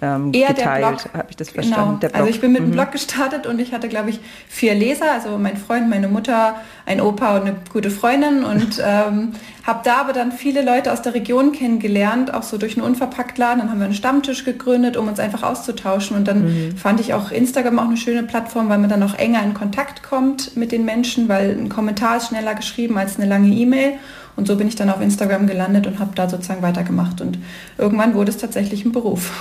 ähm, 0.01 0.33
Eher 0.33 0.55
geteilt. 0.55 1.09
Habe 1.13 1.27
ich 1.31 1.37
das 1.37 1.53
genau. 1.53 1.63
verstanden? 1.63 2.01
Genau. 2.01 2.15
Also 2.15 2.31
ich 2.31 2.41
bin 2.41 2.53
mit 2.53 2.63
mhm. 2.63 2.67
dem 2.67 2.73
Blog 2.73 2.93
gestartet 2.93 3.47
und 3.47 3.59
ich 3.59 3.73
hatte, 3.73 3.89
glaube 3.89 4.11
ich, 4.11 4.21
vier 4.49 4.75
Leser, 4.75 5.13
also 5.13 5.39
mein 5.39 5.57
Freund, 5.57 5.91
meine 5.91 6.07
Mutter, 6.07 6.57
ein 6.87 7.01
Opa 7.01 7.37
und 7.37 7.43
eine 7.43 7.57
gute 7.73 7.91
Freundin 7.91 8.45
und 8.45 8.81
ähm, 8.85 9.33
habe 9.65 9.81
da 9.85 9.97
aber 9.97 10.13
dann 10.13 10.31
viele 10.31 10.63
Leute 10.63 10.93
aus 10.93 11.03
der 11.03 11.15
Region 11.15 11.53
kennengelernt, 11.53 12.33
auch 12.33 12.45
so 12.45 12.59
durch 12.59 12.77
einen 12.77 12.87
Unverpacktladen. 12.87 13.59
Dann 13.59 13.71
haben 13.71 13.79
wir 13.79 13.87
einen 13.87 13.95
Stammtisch 13.95 14.45
gegründet, 14.45 14.97
um 14.97 15.09
uns 15.09 15.19
einfach 15.19 15.43
auszutauschen 15.43 16.17
und 16.17 16.29
dann 16.29 16.45
mhm. 16.45 16.77
fand 16.77 17.01
ich 17.01 17.13
auch 17.13 17.33
Instagram 17.33 17.79
auch 17.81 17.89
eine 17.89 17.97
schöne 17.97 18.23
Plattform, 18.23 18.69
weil 18.69 18.79
man 18.79 18.89
dann 18.89 19.03
auch 19.03 19.15
enger 19.15 19.43
in 19.43 19.55
Kontakt 19.55 20.03
kommt 20.03 20.57
mit 20.57 20.71
den 20.71 20.85
Menschen, 20.85 21.29
weil 21.29 21.51
ein 21.51 21.69
Kommentar 21.69 22.19
ist 22.19 22.29
schneller 22.29 22.55
geschrieben 22.55 22.97
als 22.99 23.19
eine 23.19 23.29
lange 23.29 23.49
E-Mail 23.49 23.95
und 24.39 24.47
so 24.47 24.55
bin 24.55 24.69
ich 24.69 24.77
dann 24.77 24.89
auf 24.89 25.01
Instagram 25.01 25.49
gelandet 25.49 25.89
und 25.89 25.99
habe 25.99 26.13
da 26.15 26.29
sozusagen 26.29 26.63
weitergemacht. 26.63 27.21
Und 27.21 27.41
irgendwann 27.77 28.15
wurde 28.15 28.31
es 28.31 28.37
tatsächlich 28.37 28.85
ein 28.85 28.93
Beruf. 28.93 29.33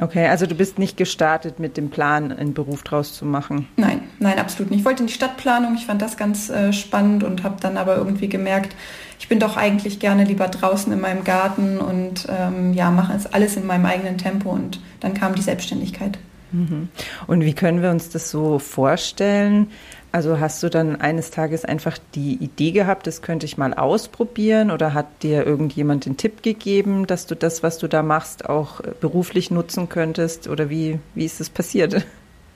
Okay, 0.00 0.26
also 0.26 0.44
du 0.44 0.56
bist 0.56 0.76
nicht 0.76 0.96
gestartet 0.96 1.60
mit 1.60 1.76
dem 1.76 1.88
Plan, 1.88 2.32
einen 2.32 2.52
Beruf 2.52 2.82
draus 2.82 3.14
zu 3.14 3.24
machen. 3.24 3.68
Nein. 3.76 4.02
Nein, 4.18 4.40
absolut 4.40 4.72
nicht. 4.72 4.80
Ich 4.80 4.84
wollte 4.84 5.04
in 5.04 5.06
die 5.06 5.12
Stadtplanung, 5.12 5.76
ich 5.76 5.86
fand 5.86 6.02
das 6.02 6.16
ganz 6.16 6.50
äh, 6.50 6.72
spannend 6.72 7.22
und 7.22 7.44
habe 7.44 7.58
dann 7.60 7.76
aber 7.76 7.96
irgendwie 7.96 8.28
gemerkt, 8.28 8.74
ich 9.20 9.28
bin 9.28 9.38
doch 9.38 9.56
eigentlich 9.56 10.00
gerne 10.00 10.24
lieber 10.24 10.48
draußen 10.48 10.92
in 10.92 11.00
meinem 11.00 11.22
Garten 11.22 11.78
und 11.78 12.26
ähm, 12.28 12.72
ja, 12.72 12.90
mache 12.90 13.12
es 13.12 13.32
alles 13.32 13.56
in 13.56 13.66
meinem 13.66 13.86
eigenen 13.86 14.18
Tempo 14.18 14.50
und 14.50 14.80
dann 14.98 15.14
kam 15.14 15.36
die 15.36 15.42
Selbstständigkeit. 15.42 16.18
Mhm. 16.52 16.88
Und 17.28 17.44
wie 17.44 17.54
können 17.54 17.82
wir 17.82 17.90
uns 17.90 18.08
das 18.08 18.30
so 18.30 18.58
vorstellen? 18.58 19.68
Also 20.12 20.40
hast 20.40 20.62
du 20.62 20.68
dann 20.68 20.96
eines 20.96 21.30
Tages 21.30 21.64
einfach 21.64 21.96
die 22.14 22.34
Idee 22.34 22.72
gehabt, 22.72 23.06
das 23.06 23.22
könnte 23.22 23.46
ich 23.46 23.58
mal 23.58 23.74
ausprobieren 23.74 24.72
oder 24.72 24.92
hat 24.92 25.06
dir 25.22 25.46
irgendjemand 25.46 26.04
den 26.04 26.16
Tipp 26.16 26.42
gegeben, 26.42 27.06
dass 27.06 27.26
du 27.26 27.36
das, 27.36 27.62
was 27.62 27.78
du 27.78 27.86
da 27.86 28.02
machst, 28.02 28.48
auch 28.48 28.80
beruflich 29.00 29.52
nutzen 29.52 29.88
könntest 29.88 30.48
oder 30.48 30.68
wie, 30.68 30.98
wie 31.14 31.24
ist 31.24 31.38
das 31.38 31.48
passiert? 31.48 32.04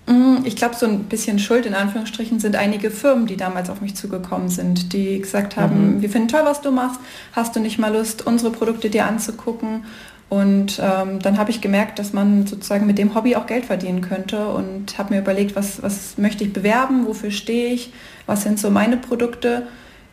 Mm, 0.06 0.38
ich 0.44 0.56
glaube, 0.56 0.74
so 0.74 0.86
ein 0.86 1.04
bisschen 1.04 1.38
Schuld 1.38 1.64
in 1.64 1.74
Anführungsstrichen 1.74 2.40
sind 2.40 2.56
einige 2.56 2.90
Firmen, 2.90 3.26
die 3.26 3.36
damals 3.36 3.70
auf 3.70 3.80
mich 3.80 3.94
zugekommen 3.94 4.48
sind, 4.48 4.92
die 4.92 5.20
gesagt 5.20 5.56
haben, 5.56 5.96
mhm. 5.96 6.02
wir 6.02 6.10
finden 6.10 6.28
toll, 6.28 6.42
was 6.44 6.60
du 6.60 6.72
machst, 6.72 6.98
hast 7.32 7.54
du 7.54 7.60
nicht 7.60 7.78
mal 7.78 7.94
Lust, 7.94 8.26
unsere 8.26 8.50
Produkte 8.50 8.90
dir 8.90 9.06
anzugucken? 9.06 9.84
Und 10.28 10.80
ähm, 10.82 11.20
dann 11.20 11.38
habe 11.38 11.50
ich 11.50 11.60
gemerkt, 11.60 11.98
dass 11.98 12.12
man 12.12 12.46
sozusagen 12.46 12.86
mit 12.86 12.98
dem 12.98 13.14
Hobby 13.14 13.36
auch 13.36 13.46
Geld 13.46 13.66
verdienen 13.66 14.00
könnte 14.00 14.48
und 14.48 14.98
habe 14.98 15.14
mir 15.14 15.20
überlegt, 15.20 15.54
was, 15.54 15.82
was 15.82 16.18
möchte 16.18 16.44
ich 16.44 16.52
bewerben, 16.52 17.06
wofür 17.06 17.30
stehe 17.30 17.72
ich, 17.72 17.92
was 18.26 18.42
sind 18.42 18.58
so 18.58 18.70
meine 18.70 18.96
Produkte. 18.96 19.66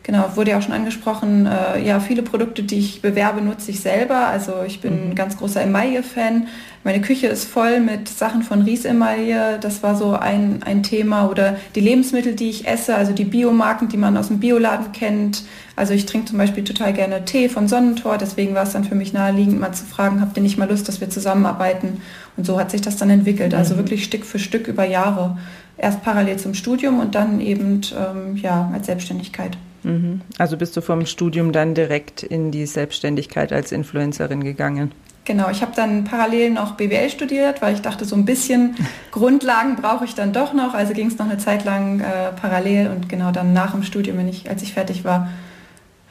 Genau, 0.04 0.34
wurde 0.34 0.50
ja 0.50 0.58
auch 0.58 0.62
schon 0.62 0.72
angesprochen, 0.72 1.46
äh, 1.46 1.80
ja, 1.86 2.00
viele 2.00 2.22
Produkte, 2.22 2.64
die 2.64 2.78
ich 2.78 3.02
bewerbe, 3.02 3.40
nutze 3.40 3.70
ich 3.70 3.80
selber. 3.80 4.26
Also 4.26 4.54
ich 4.66 4.80
bin 4.80 4.94
mhm. 4.94 5.10
ein 5.10 5.14
ganz 5.14 5.36
großer 5.36 5.62
Emaille-Fan. 5.62 6.48
Meine 6.82 7.00
Küche 7.00 7.28
ist 7.28 7.44
voll 7.44 7.78
mit 7.78 8.08
Sachen 8.08 8.42
von 8.42 8.62
Ries-Emaille. 8.62 9.58
Das 9.60 9.84
war 9.84 9.94
so 9.94 10.14
ein, 10.14 10.64
ein 10.64 10.82
Thema. 10.82 11.28
Oder 11.28 11.56
die 11.76 11.80
Lebensmittel, 11.80 12.34
die 12.34 12.50
ich 12.50 12.66
esse, 12.66 12.96
also 12.96 13.12
die 13.12 13.24
Biomarken, 13.24 13.88
die 13.88 13.96
man 13.96 14.16
aus 14.16 14.26
dem 14.26 14.40
Bioladen 14.40 14.90
kennt. 14.90 15.44
Also 15.76 15.94
ich 15.94 16.04
trinke 16.04 16.26
zum 16.26 16.38
Beispiel 16.38 16.64
total 16.64 16.92
gerne 16.92 17.24
Tee 17.24 17.48
von 17.48 17.68
Sonnentor. 17.68 18.18
Deswegen 18.18 18.56
war 18.56 18.64
es 18.64 18.72
dann 18.72 18.82
für 18.82 18.96
mich 18.96 19.12
naheliegend, 19.12 19.60
mal 19.60 19.72
zu 19.72 19.84
fragen, 19.84 20.20
habt 20.20 20.36
ihr 20.36 20.42
nicht 20.42 20.58
mal 20.58 20.68
Lust, 20.68 20.88
dass 20.88 21.00
wir 21.00 21.10
zusammenarbeiten? 21.10 22.02
Und 22.36 22.44
so 22.44 22.58
hat 22.58 22.72
sich 22.72 22.80
das 22.80 22.96
dann 22.96 23.10
entwickelt. 23.10 23.54
Also 23.54 23.74
mhm. 23.74 23.78
wirklich 23.78 24.02
Stück 24.02 24.24
für 24.24 24.40
Stück 24.40 24.66
über 24.66 24.84
Jahre. 24.84 25.38
Erst 25.78 26.02
parallel 26.02 26.38
zum 26.38 26.54
Studium 26.54 26.98
und 26.98 27.14
dann 27.14 27.40
eben 27.40 27.82
ähm, 27.96 28.36
ja, 28.36 28.68
als 28.74 28.86
Selbstständigkeit. 28.86 29.56
Mhm. 29.82 30.20
Also 30.38 30.56
bist 30.56 30.76
du 30.76 30.80
vom 30.80 31.06
Studium 31.06 31.52
dann 31.52 31.74
direkt 31.74 32.22
in 32.22 32.50
die 32.50 32.66
Selbstständigkeit 32.66 33.52
als 33.52 33.72
Influencerin 33.72 34.44
gegangen? 34.44 34.92
Genau, 35.24 35.50
ich 35.50 35.62
habe 35.62 35.72
dann 35.76 36.02
parallel 36.02 36.50
noch 36.50 36.72
BWL 36.72 37.08
studiert, 37.08 37.62
weil 37.62 37.74
ich 37.74 37.80
dachte, 37.80 38.04
so 38.04 38.16
ein 38.16 38.24
bisschen 38.24 38.74
Grundlagen 39.12 39.76
brauche 39.76 40.04
ich 40.04 40.14
dann 40.14 40.32
doch 40.32 40.52
noch. 40.52 40.74
Also 40.74 40.94
ging 40.94 41.06
es 41.06 41.18
noch 41.18 41.26
eine 41.26 41.38
Zeit 41.38 41.64
lang 41.64 42.00
äh, 42.00 42.32
parallel 42.40 42.88
und 42.88 43.08
genau 43.08 43.30
dann 43.30 43.52
nach 43.52 43.72
dem 43.72 43.84
Studium, 43.84 44.18
wenn 44.18 44.28
ich, 44.28 44.50
als 44.50 44.62
ich 44.62 44.72
fertig 44.72 45.04
war, 45.04 45.28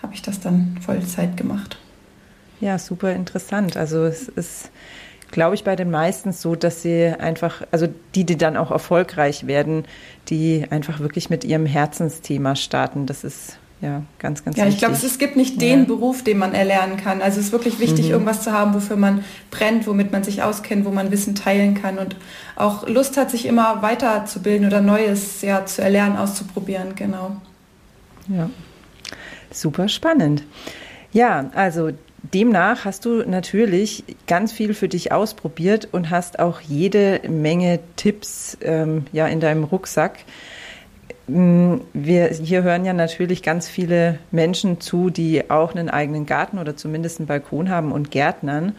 habe 0.01 0.13
ich 0.13 0.21
das 0.21 0.39
dann 0.39 0.77
Vollzeit 0.83 1.35
gemacht. 1.35 1.77
Ja, 2.61 2.77
super 2.77 3.11
interessant. 3.11 3.75
Also 3.75 4.05
es 4.05 4.29
ist, 4.29 4.71
glaube 5.31 5.55
ich, 5.55 5.65
bei 5.65 5.75
den 5.75 5.91
meisten 5.91 6.31
so, 6.31 6.55
dass 6.55 6.81
sie 6.81 7.07
einfach, 7.07 7.63
also 7.71 7.87
die, 8.15 8.23
die 8.23 8.37
dann 8.37 8.55
auch 8.55 8.71
erfolgreich 8.71 9.45
werden, 9.45 9.83
die 10.29 10.65
einfach 10.69 10.99
wirklich 10.99 11.29
mit 11.29 11.43
ihrem 11.43 11.65
Herzensthema 11.65 12.55
starten. 12.55 13.07
Das 13.07 13.25
ist 13.25 13.57
ja, 13.81 14.03
ganz, 14.19 14.45
ganz 14.45 14.57
ja, 14.57 14.65
wichtig. 14.65 14.81
Ja, 14.81 14.89
ich 14.89 14.95
glaube, 14.99 15.07
es, 15.07 15.17
gibt 15.17 15.35
nicht 15.35 15.59
den 15.59 15.79
ja. 15.79 15.85
Beruf, 15.85 16.23
den 16.23 16.37
man 16.37 16.53
erlernen 16.53 16.97
kann. 16.97 17.21
Also 17.21 17.39
es 17.39 17.47
ist 17.47 17.51
wirklich 17.51 17.79
wichtig, 17.79 18.05
mhm. 18.05 18.11
irgendwas 18.11 18.43
zu 18.43 18.51
haben, 18.51 18.75
wofür 18.75 18.95
man 18.95 19.23
brennt, 19.49 19.87
womit 19.87 20.11
man 20.11 20.23
sich 20.23 20.43
auskennt, 20.43 20.85
wo 20.85 20.91
man 20.91 21.11
Wissen 21.11 21.33
teilen 21.33 21.73
kann 21.73 21.97
und 21.97 22.15
auch 22.55 22.87
Lust 22.87 23.17
hat, 23.17 23.31
sich 23.31 23.47
immer 23.47 23.81
weiterzubilden 23.81 24.67
oder 24.67 24.81
Neues 24.81 25.41
ja, 25.41 25.65
zu 25.65 25.81
erlernen, 25.81 26.15
auszuprobieren, 26.15 26.93
genau. 26.95 27.37
Ja, 28.27 28.51
super 29.51 29.89
spannend. 29.89 30.43
Ja, 31.11 31.49
also 31.55 31.89
demnach 32.21 32.85
hast 32.85 33.05
du 33.05 33.23
natürlich 33.27 34.03
ganz 34.27 34.51
viel 34.51 34.75
für 34.75 34.89
dich 34.89 35.11
ausprobiert 35.11 35.89
und 35.91 36.11
hast 36.11 36.37
auch 36.37 36.61
jede 36.61 37.21
Menge 37.27 37.79
Tipps 37.95 38.57
ähm, 38.61 39.05
ja 39.11 39.25
in 39.25 39.39
deinem 39.39 39.63
Rucksack 39.63 40.19
wir 41.93 42.27
hier 42.29 42.63
hören 42.63 42.85
ja 42.85 42.93
natürlich 42.93 43.43
ganz 43.43 43.67
viele 43.69 44.19
Menschen 44.31 44.81
zu, 44.81 45.09
die 45.09 45.49
auch 45.49 45.73
einen 45.73 45.89
eigenen 45.89 46.25
Garten 46.25 46.57
oder 46.57 46.75
zumindest 46.75 47.19
einen 47.19 47.27
Balkon 47.27 47.69
haben 47.69 47.91
und 47.91 48.11
Gärtnern 48.11 48.75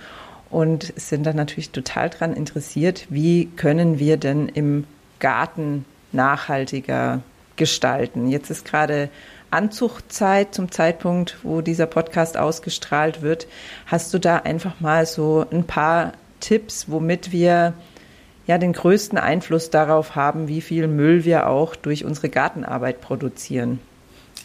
und 0.50 0.92
sind 0.97 1.25
dann 1.25 1.37
natürlich 1.37 1.71
total 1.71 2.11
daran 2.11 2.35
interessiert, 2.35 3.06
wie 3.09 3.47
können 3.47 3.99
wir 3.99 4.16
denn 4.16 4.49
im 4.49 4.85
Garten 5.18 5.85
nachhaltiger 6.12 7.23
gestalten. 7.56 8.28
Jetzt 8.28 8.50
ist 8.50 8.64
gerade 8.64 9.09
Anzuchtzeit 9.50 10.54
zum 10.54 10.71
Zeitpunkt, 10.71 11.38
wo 11.42 11.61
dieser 11.61 11.87
Podcast 11.87 12.37
ausgestrahlt 12.37 13.23
wird. 13.23 13.47
Hast 13.87 14.12
du 14.14 14.18
da 14.18 14.38
einfach 14.38 14.80
mal 14.80 15.06
so 15.06 15.47
ein 15.50 15.64
paar 15.64 16.12
Tipps, 16.40 16.90
womit 16.90 17.32
wir 17.32 17.75
ja 18.46 18.58
den 18.58 18.72
größten 18.72 19.18
Einfluss 19.18 19.70
darauf 19.70 20.16
haben, 20.16 20.49
wie 20.49 20.61
viel 20.61 20.88
Müll 20.88 21.25
wir 21.25 21.49
auch 21.49 21.76
durch 21.76 22.04
unsere 22.04 22.28
Gartenarbeit 22.28 23.00
produzieren. 23.00 23.80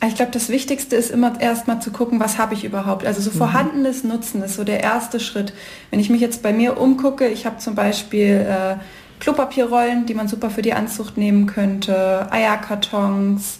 Ich 0.06 0.16
glaube, 0.16 0.32
das 0.32 0.50
Wichtigste 0.50 0.96
ist 0.96 1.10
immer 1.10 1.42
erstmal 1.42 1.82
zu 1.82 1.92
gucken, 1.92 2.20
was 2.20 2.38
habe 2.38 2.54
ich 2.54 2.64
überhaupt. 2.64 3.06
Also 3.06 3.20
so 3.20 3.32
mhm. 3.32 3.38
vorhandenes 3.38 4.04
Nutzen 4.04 4.44
ist 4.44 4.56
so 4.56 4.64
der 4.64 4.84
erste 4.84 5.20
Schritt. 5.20 5.54
Wenn 5.90 6.00
ich 6.00 6.12
mich 6.12 6.22
jetzt 6.22 6.44
bei 6.44 6.54
mir 6.54 6.80
umgucke, 6.80 7.28
ich 7.28 7.48
habe 7.48 7.58
zum 7.58 7.74
Beispiel 7.74 8.46
äh, 8.48 8.76
Klopapierrollen, 9.20 10.06
die 10.06 10.14
man 10.14 10.28
super 10.28 10.52
für 10.52 10.62
die 10.62 10.74
Anzucht 10.74 11.18
nehmen 11.18 11.48
könnte, 11.48 12.32
Eierkartons, 12.32 13.58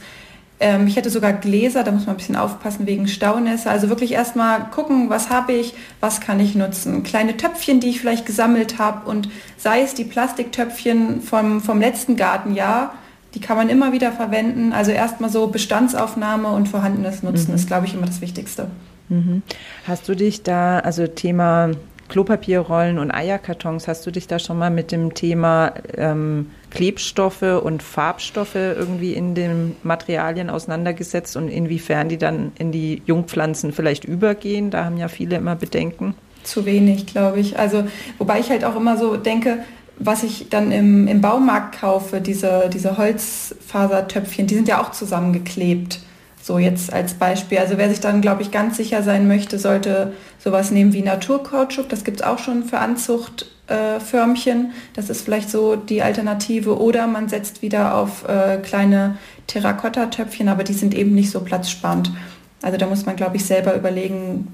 ähm, 0.60 0.88
ich 0.88 0.96
hätte 0.96 1.10
sogar 1.10 1.34
Gläser, 1.34 1.84
da 1.84 1.92
muss 1.92 2.06
man 2.06 2.16
ein 2.16 2.18
bisschen 2.18 2.36
aufpassen 2.36 2.88
wegen 2.88 3.08
Staunässe. 3.08 3.70
Also 3.70 3.90
wirklich 3.90 4.14
erstmal 4.14 4.70
gucken, 4.72 5.10
was 5.10 5.30
habe 5.30 5.54
ich, 5.54 5.74
was 6.00 6.20
kann 6.20 6.40
ich 6.40 6.56
nutzen. 6.56 7.04
Kleine 7.04 7.38
Töpfchen, 7.38 7.80
die 7.80 7.90
ich 7.90 8.00
vielleicht 8.00 8.26
gesammelt 8.26 8.80
habe 8.80 9.10
und 9.10 9.30
sei 9.58 9.82
es 9.82 9.94
die 9.94 10.04
Plastiktöpfchen 10.04 11.22
vom, 11.22 11.62
vom 11.62 11.80
letzten 11.80 12.16
Gartenjahr, 12.16 12.94
die 13.36 13.40
kann 13.40 13.58
man 13.58 13.70
immer 13.70 13.92
wieder 13.92 14.12
verwenden. 14.12 14.74
Also 14.74 14.92
erstmal 14.92 15.30
so 15.30 15.48
Bestandsaufnahme 15.48 16.48
und 16.50 16.68
vorhandenes 16.68 17.22
Nutzen 17.22 17.52
mhm. 17.52 17.56
ist, 17.56 17.68
glaube 17.68 17.86
ich, 17.86 17.94
immer 17.94 18.08
das 18.08 18.22
Wichtigste. 18.22 18.68
Mhm. 19.10 19.44
Hast 19.88 20.10
du 20.10 20.16
dich 20.16 20.42
da, 20.42 20.80
also 20.80 21.06
Thema 21.06 21.72
Klopapierrollen 22.10 23.00
und 23.00 23.12
Eierkartons. 23.12 23.88
Hast 23.88 24.06
du 24.08 24.12
dich 24.12 24.28
da 24.28 24.40
schon 24.40 24.58
mal 24.58 24.72
mit 24.72 24.92
dem 24.92 25.14
Thema 25.14 25.74
ähm, 25.96 26.52
Klebstoffe 26.70 27.42
und 27.42 27.82
Farbstoffe 27.82 28.56
irgendwie 28.56 29.14
in 29.14 29.36
den 29.36 29.76
Materialien 29.84 30.50
auseinandergesetzt 30.50 31.38
und 31.38 31.50
inwiefern 31.50 32.10
die 32.10 32.18
dann 32.18 32.52
in 32.58 32.72
die 32.72 33.02
Jungpflanzen 33.06 33.72
vielleicht 33.72 34.06
übergehen? 34.06 34.70
Da 34.70 34.86
haben 34.86 34.98
ja 34.98 35.08
viele 35.08 35.38
immer 35.38 35.56
Bedenken. 35.56 36.16
Zu 36.44 36.66
wenig, 36.66 37.08
glaube 37.08 37.40
ich. 37.40 37.58
Also, 37.60 37.86
wobei 38.18 38.40
ich 38.40 38.50
halt 38.50 38.64
auch 38.64 38.76
immer 38.76 38.98
so 38.98 39.18
denke, 39.18 39.60
was 40.00 40.24
ich 40.24 40.50
dann 40.50 40.72
im, 40.72 41.08
im 41.08 41.22
Baumarkt 41.22 41.80
kaufe, 41.80 42.22
diese, 42.22 42.70
diese 42.72 42.98
Holzfasertöpfchen, 42.98 44.48
die 44.48 44.56
sind 44.56 44.68
ja 44.68 44.82
auch 44.82 44.92
zusammengeklebt. 44.92 46.00
So 46.48 46.60
jetzt 46.60 46.94
als 46.94 47.16
Beispiel. 47.16 47.58
Also 47.58 47.78
wer 47.78 47.90
sich 47.90 48.00
dann, 48.00 48.22
glaube 48.22 48.42
ich, 48.42 48.52
ganz 48.52 48.78
sicher 48.78 49.04
sein 49.04 49.28
möchte, 49.28 49.60
sollte 49.60 50.14
sowas 50.40 50.72
nehmen 50.72 50.94
wie 50.94 51.02
Naturkautschuk. 51.02 51.90
Das 51.90 52.06
gibt 52.06 52.22
es 52.22 52.26
auch 52.26 52.40
schon 52.40 52.64
für 52.64 52.80
Anzuchtförmchen. 52.80 54.66
Äh, 54.68 54.74
das 54.94 55.10
ist 55.10 55.24
vielleicht 55.24 55.50
so 55.50 55.76
die 55.76 56.02
Alternative. 56.02 56.80
Oder 56.80 57.06
man 57.06 57.28
setzt 57.28 57.62
wieder 57.62 57.96
auf 57.96 58.26
äh, 58.30 58.60
kleine 58.60 59.18
Terrakotta-Töpfchen, 59.48 60.48
aber 60.48 60.64
die 60.64 60.72
sind 60.72 60.96
eben 60.96 61.14
nicht 61.14 61.32
so 61.32 61.42
platzsparend. 61.42 62.14
Also 62.62 62.78
da 62.78 62.88
muss 62.88 63.06
man, 63.06 63.18
glaube 63.18 63.36
ich, 63.36 63.44
selber 63.44 63.76
überlegen, 63.76 64.48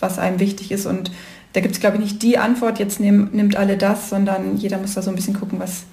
was 0.00 0.18
einem 0.18 0.40
wichtig 0.40 0.72
ist. 0.72 0.84
Und 0.84 1.12
da 1.52 1.60
gibt 1.60 1.74
es, 1.74 1.80
glaube 1.80 1.96
ich, 1.98 2.02
nicht 2.02 2.22
die 2.24 2.38
Antwort, 2.38 2.80
jetzt 2.80 2.98
nehm, 2.98 3.28
nimmt 3.30 3.54
alle 3.54 3.76
das, 3.76 4.10
sondern 4.10 4.56
jeder 4.56 4.78
muss 4.78 4.94
da 4.94 5.02
so 5.02 5.10
ein 5.10 5.16
bisschen 5.16 5.38
gucken, 5.38 5.60
was, 5.60 5.84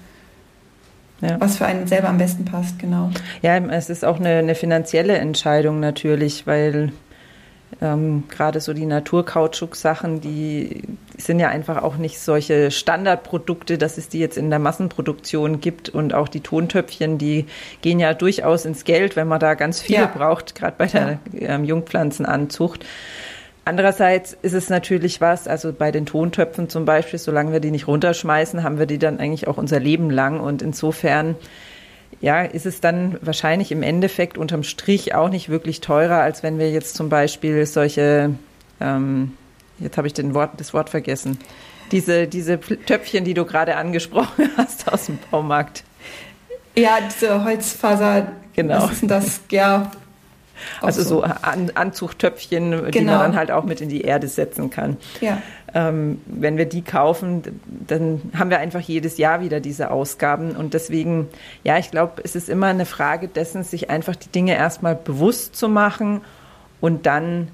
ja. 1.22 1.40
was 1.40 1.56
für 1.56 1.66
einen 1.66 1.86
selber 1.86 2.08
am 2.08 2.18
besten 2.18 2.44
passt, 2.44 2.78
genau. 2.78 3.10
Ja, 3.40 3.56
es 3.56 3.88
ist 3.88 4.04
auch 4.04 4.20
eine, 4.20 4.38
eine 4.38 4.54
finanzielle 4.54 5.16
Entscheidung 5.16 5.80
natürlich, 5.80 6.46
weil 6.46 6.92
ähm, 7.80 8.24
gerade 8.28 8.60
so 8.60 8.74
die 8.74 8.86
Naturkautschuk-Sachen, 8.86 10.20
die 10.20 10.82
sind 11.16 11.40
ja 11.40 11.48
einfach 11.48 11.82
auch 11.82 11.96
nicht 11.96 12.20
solche 12.20 12.70
Standardprodukte, 12.70 13.78
dass 13.78 13.98
es 13.98 14.08
die 14.08 14.18
jetzt 14.18 14.36
in 14.36 14.50
der 14.50 14.58
Massenproduktion 14.58 15.60
gibt. 15.60 15.88
Und 15.88 16.14
auch 16.14 16.28
die 16.28 16.40
Tontöpfchen, 16.40 17.18
die 17.18 17.46
gehen 17.80 17.98
ja 18.00 18.14
durchaus 18.14 18.64
ins 18.64 18.84
Geld, 18.84 19.16
wenn 19.16 19.28
man 19.28 19.40
da 19.40 19.54
ganz 19.54 19.80
viele 19.80 20.02
ja. 20.02 20.06
braucht, 20.06 20.54
gerade 20.54 20.74
bei 20.76 20.86
der 20.86 21.18
ja. 21.32 21.48
ähm, 21.54 21.64
Jungpflanzenanzucht. 21.64 22.84
Andererseits 23.64 24.36
ist 24.42 24.54
es 24.54 24.70
natürlich 24.70 25.20
was, 25.20 25.46
also 25.46 25.72
bei 25.72 25.92
den 25.92 26.04
Tontöpfen 26.04 26.68
zum 26.68 26.84
Beispiel, 26.84 27.18
solange 27.18 27.52
wir 27.52 27.60
die 27.60 27.70
nicht 27.70 27.86
runterschmeißen, 27.86 28.64
haben 28.64 28.78
wir 28.78 28.86
die 28.86 28.98
dann 28.98 29.20
eigentlich 29.20 29.46
auch 29.46 29.56
unser 29.56 29.78
Leben 29.78 30.10
lang. 30.10 30.40
Und 30.40 30.62
insofern, 30.62 31.36
ja, 32.20 32.42
ist 32.42 32.66
es 32.66 32.80
dann 32.80 33.18
wahrscheinlich 33.20 33.70
im 33.70 33.84
Endeffekt 33.84 34.36
unterm 34.36 34.64
Strich 34.64 35.14
auch 35.14 35.28
nicht 35.28 35.48
wirklich 35.48 35.80
teurer, 35.80 36.16
als 36.22 36.42
wenn 36.42 36.58
wir 36.58 36.72
jetzt 36.72 36.96
zum 36.96 37.08
Beispiel 37.08 37.64
solche, 37.66 38.34
ähm, 38.80 39.34
jetzt 39.78 39.96
habe 39.96 40.08
ich 40.08 40.14
den 40.14 40.34
Wort, 40.34 40.52
das 40.56 40.74
Wort 40.74 40.90
vergessen, 40.90 41.38
diese, 41.92 42.26
diese 42.26 42.58
Töpfchen, 42.58 43.24
die 43.24 43.34
du 43.34 43.44
gerade 43.44 43.76
angesprochen 43.76 44.50
hast 44.56 44.92
aus 44.92 45.06
dem 45.06 45.18
Baumarkt. 45.30 45.84
Ja, 46.76 46.98
diese 47.00 47.44
Holzfaser. 47.44 48.32
Genau. 48.54 48.82
Was 48.82 48.92
ist 48.92 49.02
denn 49.02 49.08
das? 49.08 49.40
Ja. 49.50 49.90
Also 50.80 51.02
so, 51.02 51.08
so 51.08 51.22
An 51.22 51.70
Anzuchtöpfchen, 51.74 52.70
genau. 52.70 52.76
die 52.78 52.82
man 52.82 52.92
genau. 52.92 53.18
dann 53.18 53.36
halt 53.36 53.50
auch 53.50 53.64
mit 53.64 53.80
in 53.80 53.88
die 53.88 54.02
Erde 54.02 54.28
setzen 54.28 54.70
kann. 54.70 54.96
Ja. 55.20 55.42
Ähm, 55.74 56.20
wenn 56.26 56.58
wir 56.58 56.66
die 56.66 56.82
kaufen, 56.82 57.42
dann 57.86 58.20
haben 58.38 58.50
wir 58.50 58.58
einfach 58.58 58.80
jedes 58.80 59.18
Jahr 59.18 59.40
wieder 59.40 59.60
diese 59.60 59.90
Ausgaben. 59.90 60.52
Und 60.52 60.74
deswegen, 60.74 61.28
ja, 61.64 61.78
ich 61.78 61.90
glaube, 61.90 62.22
es 62.24 62.36
ist 62.36 62.48
immer 62.48 62.66
eine 62.66 62.86
Frage 62.86 63.28
dessen, 63.28 63.64
sich 63.64 63.90
einfach 63.90 64.16
die 64.16 64.28
Dinge 64.28 64.54
erstmal 64.54 64.94
bewusst 64.94 65.56
zu 65.56 65.68
machen 65.68 66.20
und 66.80 67.06
dann 67.06 67.48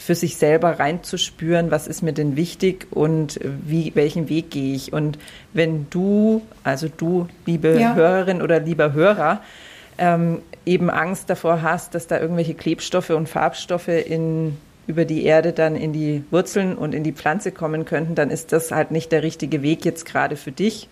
für 0.00 0.14
sich 0.14 0.38
selber 0.38 0.78
reinzuspüren, 0.78 1.70
was 1.70 1.86
ist 1.86 2.00
mir 2.00 2.14
denn 2.14 2.34
wichtig 2.34 2.86
und 2.90 3.38
wie, 3.42 3.92
welchen 3.94 4.30
Weg 4.30 4.50
gehe 4.50 4.74
ich. 4.74 4.94
Und 4.94 5.18
wenn 5.52 5.88
du, 5.90 6.40
also 6.64 6.88
du, 6.88 7.28
liebe 7.44 7.78
ja. 7.78 7.94
Hörerin 7.94 8.40
oder 8.40 8.60
lieber 8.60 8.94
Hörer, 8.94 9.42
ähm, 9.98 10.40
eben 10.66 10.90
Angst 10.90 11.30
davor 11.30 11.62
hast, 11.62 11.94
dass 11.94 12.06
da 12.06 12.20
irgendwelche 12.20 12.54
Klebstoffe 12.54 13.10
und 13.10 13.28
Farbstoffe 13.28 13.88
in, 13.88 14.56
über 14.86 15.04
die 15.04 15.24
Erde 15.24 15.52
dann 15.52 15.76
in 15.76 15.92
die 15.92 16.24
Wurzeln 16.30 16.76
und 16.76 16.94
in 16.94 17.02
die 17.04 17.12
Pflanze 17.12 17.52
kommen 17.52 17.84
könnten, 17.84 18.14
dann 18.14 18.30
ist 18.30 18.52
das 18.52 18.70
halt 18.70 18.90
nicht 18.90 19.12
der 19.12 19.22
richtige 19.22 19.62
Weg 19.62 19.84
jetzt 19.84 20.04
gerade 20.04 20.36
für 20.36 20.52
dich. 20.52 20.88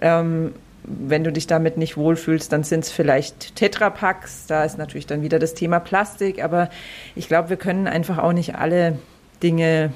Ähm, 0.00 0.52
wenn 0.84 1.24
du 1.24 1.32
dich 1.32 1.46
damit 1.46 1.76
nicht 1.76 1.96
wohlfühlst, 1.96 2.52
dann 2.52 2.64
sind 2.64 2.84
es 2.84 2.90
vielleicht 2.90 3.56
Tetrapacks. 3.56 4.46
Da 4.46 4.64
ist 4.64 4.78
natürlich 4.78 5.06
dann 5.06 5.22
wieder 5.22 5.38
das 5.38 5.54
Thema 5.54 5.80
Plastik. 5.80 6.42
Aber 6.42 6.70
ich 7.14 7.28
glaube, 7.28 7.50
wir 7.50 7.56
können 7.56 7.86
einfach 7.86 8.18
auch 8.18 8.32
nicht 8.32 8.54
alle 8.54 8.98
Dinge 9.42 9.92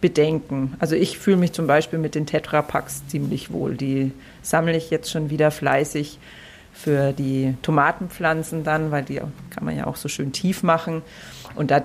bedenken. 0.00 0.74
Also 0.78 0.96
ich 0.96 1.18
fühle 1.18 1.36
mich 1.36 1.52
zum 1.52 1.66
Beispiel 1.66 1.98
mit 1.98 2.14
den 2.14 2.26
Tetrapacks 2.26 3.06
ziemlich 3.08 3.52
wohl. 3.52 3.76
Die 3.76 4.12
sammle 4.40 4.76
ich 4.76 4.90
jetzt 4.90 5.10
schon 5.10 5.28
wieder 5.28 5.50
fleißig 5.50 6.18
für 6.72 7.12
die 7.12 7.54
Tomatenpflanzen 7.62 8.64
dann, 8.64 8.90
weil 8.90 9.04
die 9.04 9.20
kann 9.50 9.64
man 9.64 9.76
ja 9.76 9.86
auch 9.86 9.96
so 9.96 10.08
schön 10.08 10.32
tief 10.32 10.62
machen. 10.62 11.02
Und 11.54 11.70
da 11.70 11.82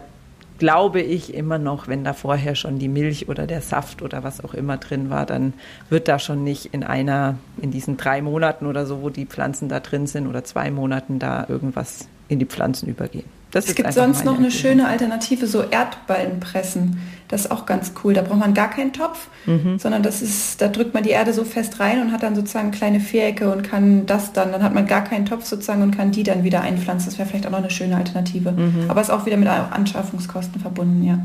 glaube 0.57 1.01
ich 1.01 1.33
immer 1.33 1.57
noch, 1.57 1.87
wenn 1.87 2.03
da 2.03 2.13
vorher 2.13 2.55
schon 2.55 2.79
die 2.79 2.87
Milch 2.87 3.27
oder 3.27 3.45
der 3.45 3.61
Saft 3.61 4.01
oder 4.01 4.23
was 4.23 4.43
auch 4.43 4.53
immer 4.53 4.77
drin 4.77 5.09
war, 5.09 5.25
dann 5.25 5.53
wird 5.89 6.07
da 6.07 6.19
schon 6.19 6.43
nicht 6.43 6.67
in 6.67 6.83
einer, 6.83 7.37
in 7.61 7.71
diesen 7.71 7.97
drei 7.97 8.21
Monaten 8.21 8.65
oder 8.65 8.85
so, 8.85 9.01
wo 9.01 9.09
die 9.09 9.25
Pflanzen 9.25 9.69
da 9.69 9.79
drin 9.79 10.07
sind 10.07 10.27
oder 10.27 10.43
zwei 10.43 10.71
Monaten 10.71 11.19
da 11.19 11.45
irgendwas 11.47 12.07
in 12.27 12.39
die 12.39 12.45
Pflanzen 12.45 12.87
übergehen. 12.87 13.25
Das 13.55 13.67
es 13.69 13.75
gibt 13.75 13.93
sonst 13.93 14.25
noch 14.25 14.37
eine 14.37 14.51
schöne 14.51 14.85
Alternative, 14.85 15.47
so 15.47 15.61
Erdballenpressen. 15.61 16.99
Das 17.29 17.45
ist 17.45 17.51
auch 17.51 17.65
ganz 17.65 17.93
cool. 18.03 18.13
Da 18.13 18.21
braucht 18.21 18.39
man 18.39 18.53
gar 18.53 18.69
keinen 18.69 18.91
Topf, 18.91 19.29
mhm. 19.45 19.79
sondern 19.79 20.03
das 20.03 20.21
ist, 20.21 20.61
da 20.61 20.67
drückt 20.67 20.93
man 20.93 21.03
die 21.03 21.11
Erde 21.11 21.31
so 21.31 21.45
fest 21.45 21.79
rein 21.79 22.01
und 22.01 22.11
hat 22.11 22.21
dann 22.21 22.35
sozusagen 22.35 22.71
kleine 22.71 22.99
Vierecke 22.99 23.49
und 23.49 23.63
kann 23.63 24.05
das 24.07 24.33
dann, 24.33 24.51
dann 24.51 24.61
hat 24.61 24.73
man 24.73 24.87
gar 24.87 25.05
keinen 25.05 25.25
Topf 25.25 25.45
sozusagen 25.45 25.83
und 25.83 25.95
kann 25.95 26.11
die 26.11 26.23
dann 26.23 26.43
wieder 26.43 26.59
einpflanzen. 26.59 27.09
Das 27.09 27.17
wäre 27.17 27.29
vielleicht 27.29 27.47
auch 27.47 27.51
noch 27.51 27.59
eine 27.59 27.69
schöne 27.69 27.95
Alternative. 27.95 28.51
Mhm. 28.51 28.89
Aber 28.89 28.99
ist 28.99 29.09
auch 29.09 29.25
wieder 29.25 29.37
mit 29.37 29.47
Anschaffungskosten 29.47 30.59
verbunden, 30.59 31.05
ja. 31.05 31.19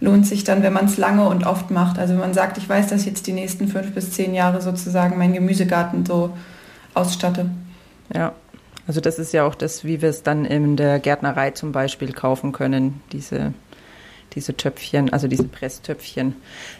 Lohnt 0.00 0.26
sich 0.26 0.42
dann, 0.42 0.64
wenn 0.64 0.72
man 0.72 0.86
es 0.86 0.96
lange 0.96 1.28
und 1.28 1.46
oft 1.46 1.70
macht. 1.70 2.00
Also 2.00 2.14
wenn 2.14 2.20
man 2.20 2.34
sagt, 2.34 2.58
ich 2.58 2.68
weiß, 2.68 2.88
dass 2.88 3.02
ich 3.02 3.06
jetzt 3.06 3.28
die 3.28 3.32
nächsten 3.32 3.68
fünf 3.68 3.94
bis 3.94 4.10
zehn 4.10 4.34
Jahre 4.34 4.60
sozusagen 4.60 5.16
meinen 5.16 5.34
Gemüsegarten 5.34 6.04
so 6.04 6.30
ausstatte. 6.94 7.48
Ja, 8.12 8.32
also 8.88 9.02
das 9.02 9.18
ist 9.18 9.32
ja 9.34 9.46
auch 9.46 9.54
das, 9.54 9.84
wie 9.84 10.00
wir 10.00 10.08
es 10.08 10.22
dann 10.22 10.46
in 10.46 10.76
der 10.76 10.98
Gärtnerei 10.98 11.50
zum 11.50 11.72
Beispiel 11.72 12.12
kaufen 12.12 12.52
können, 12.52 13.02
diese, 13.12 13.52
diese 14.32 14.56
Töpfchen, 14.56 15.12
also 15.12 15.28
diese 15.28 15.44
Presstöpfchen. 15.44 16.34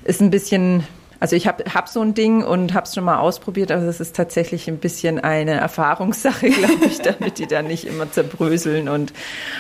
Ist 0.05 0.23
ein 0.23 0.31
bisschen 0.31 0.85
also 1.21 1.35
ich 1.35 1.49
habe 1.49 1.65
hab 1.75 1.89
so 1.89 2.01
ein 2.01 2.15
Ding 2.15 2.45
und 2.45 2.75
habe 2.75 2.87
es 2.87 2.95
schon 2.95 3.05
mal 3.05 3.19
ausprobiert, 3.19 3.73
aber 3.73 3.83
es 3.83 3.99
ist 3.99 4.15
tatsächlich 4.15 4.69
ein 4.69 4.79
bisschen 4.79 5.19
eine 5.19 5.53
Erfahrungssache, 5.53 6.49
glaube 6.51 6.87
ich, 6.87 7.01
damit 7.01 7.39
die 7.39 7.47
dann 7.47 7.67
nicht 7.67 7.87
immer 7.87 8.11
zerbröseln. 8.11 8.89
Und 8.89 9.13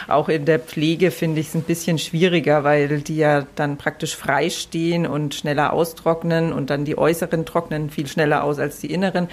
auch 0.06 0.28
in 0.28 0.44
der 0.44 0.60
Pflege 0.60 1.10
finde 1.10 1.40
ich 1.40 1.48
es 1.48 1.54
ein 1.54 1.62
bisschen 1.62 1.98
schwieriger, 1.98 2.62
weil 2.62 3.00
die 3.00 3.16
ja 3.16 3.46
dann 3.56 3.76
praktisch 3.76 4.14
frei 4.14 4.50
stehen 4.50 5.06
und 5.06 5.34
schneller 5.34 5.72
austrocknen 5.72 6.52
und 6.52 6.70
dann 6.70 6.84
die 6.84 6.96
äußeren 6.96 7.44
trocknen 7.44 7.90
viel 7.90 8.06
schneller 8.06 8.44
aus 8.44 8.60
als 8.60 8.78
die 8.78 8.92
inneren. 8.92 9.28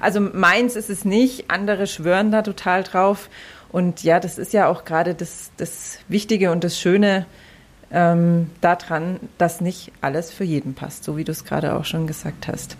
Also 0.00 0.20
meins 0.20 0.76
ist 0.76 0.88
es 0.88 1.04
nicht, 1.04 1.50
andere 1.50 1.86
schwören 1.86 2.30
da 2.30 2.40
total 2.40 2.84
drauf. 2.84 3.28
Und 3.70 4.02
ja, 4.02 4.20
das 4.20 4.38
ist 4.38 4.54
ja 4.54 4.68
auch 4.68 4.86
gerade 4.86 5.14
das, 5.14 5.50
das 5.58 5.98
Wichtige 6.08 6.52
und 6.52 6.64
das 6.64 6.80
Schöne, 6.80 7.26
ähm, 7.90 8.50
daran, 8.60 9.20
dass 9.38 9.60
nicht 9.60 9.92
alles 10.00 10.32
für 10.32 10.44
jeden 10.44 10.74
passt, 10.74 11.04
so 11.04 11.16
wie 11.16 11.24
du 11.24 11.32
es 11.32 11.44
gerade 11.44 11.74
auch 11.74 11.84
schon 11.84 12.06
gesagt 12.06 12.48
hast. 12.48 12.76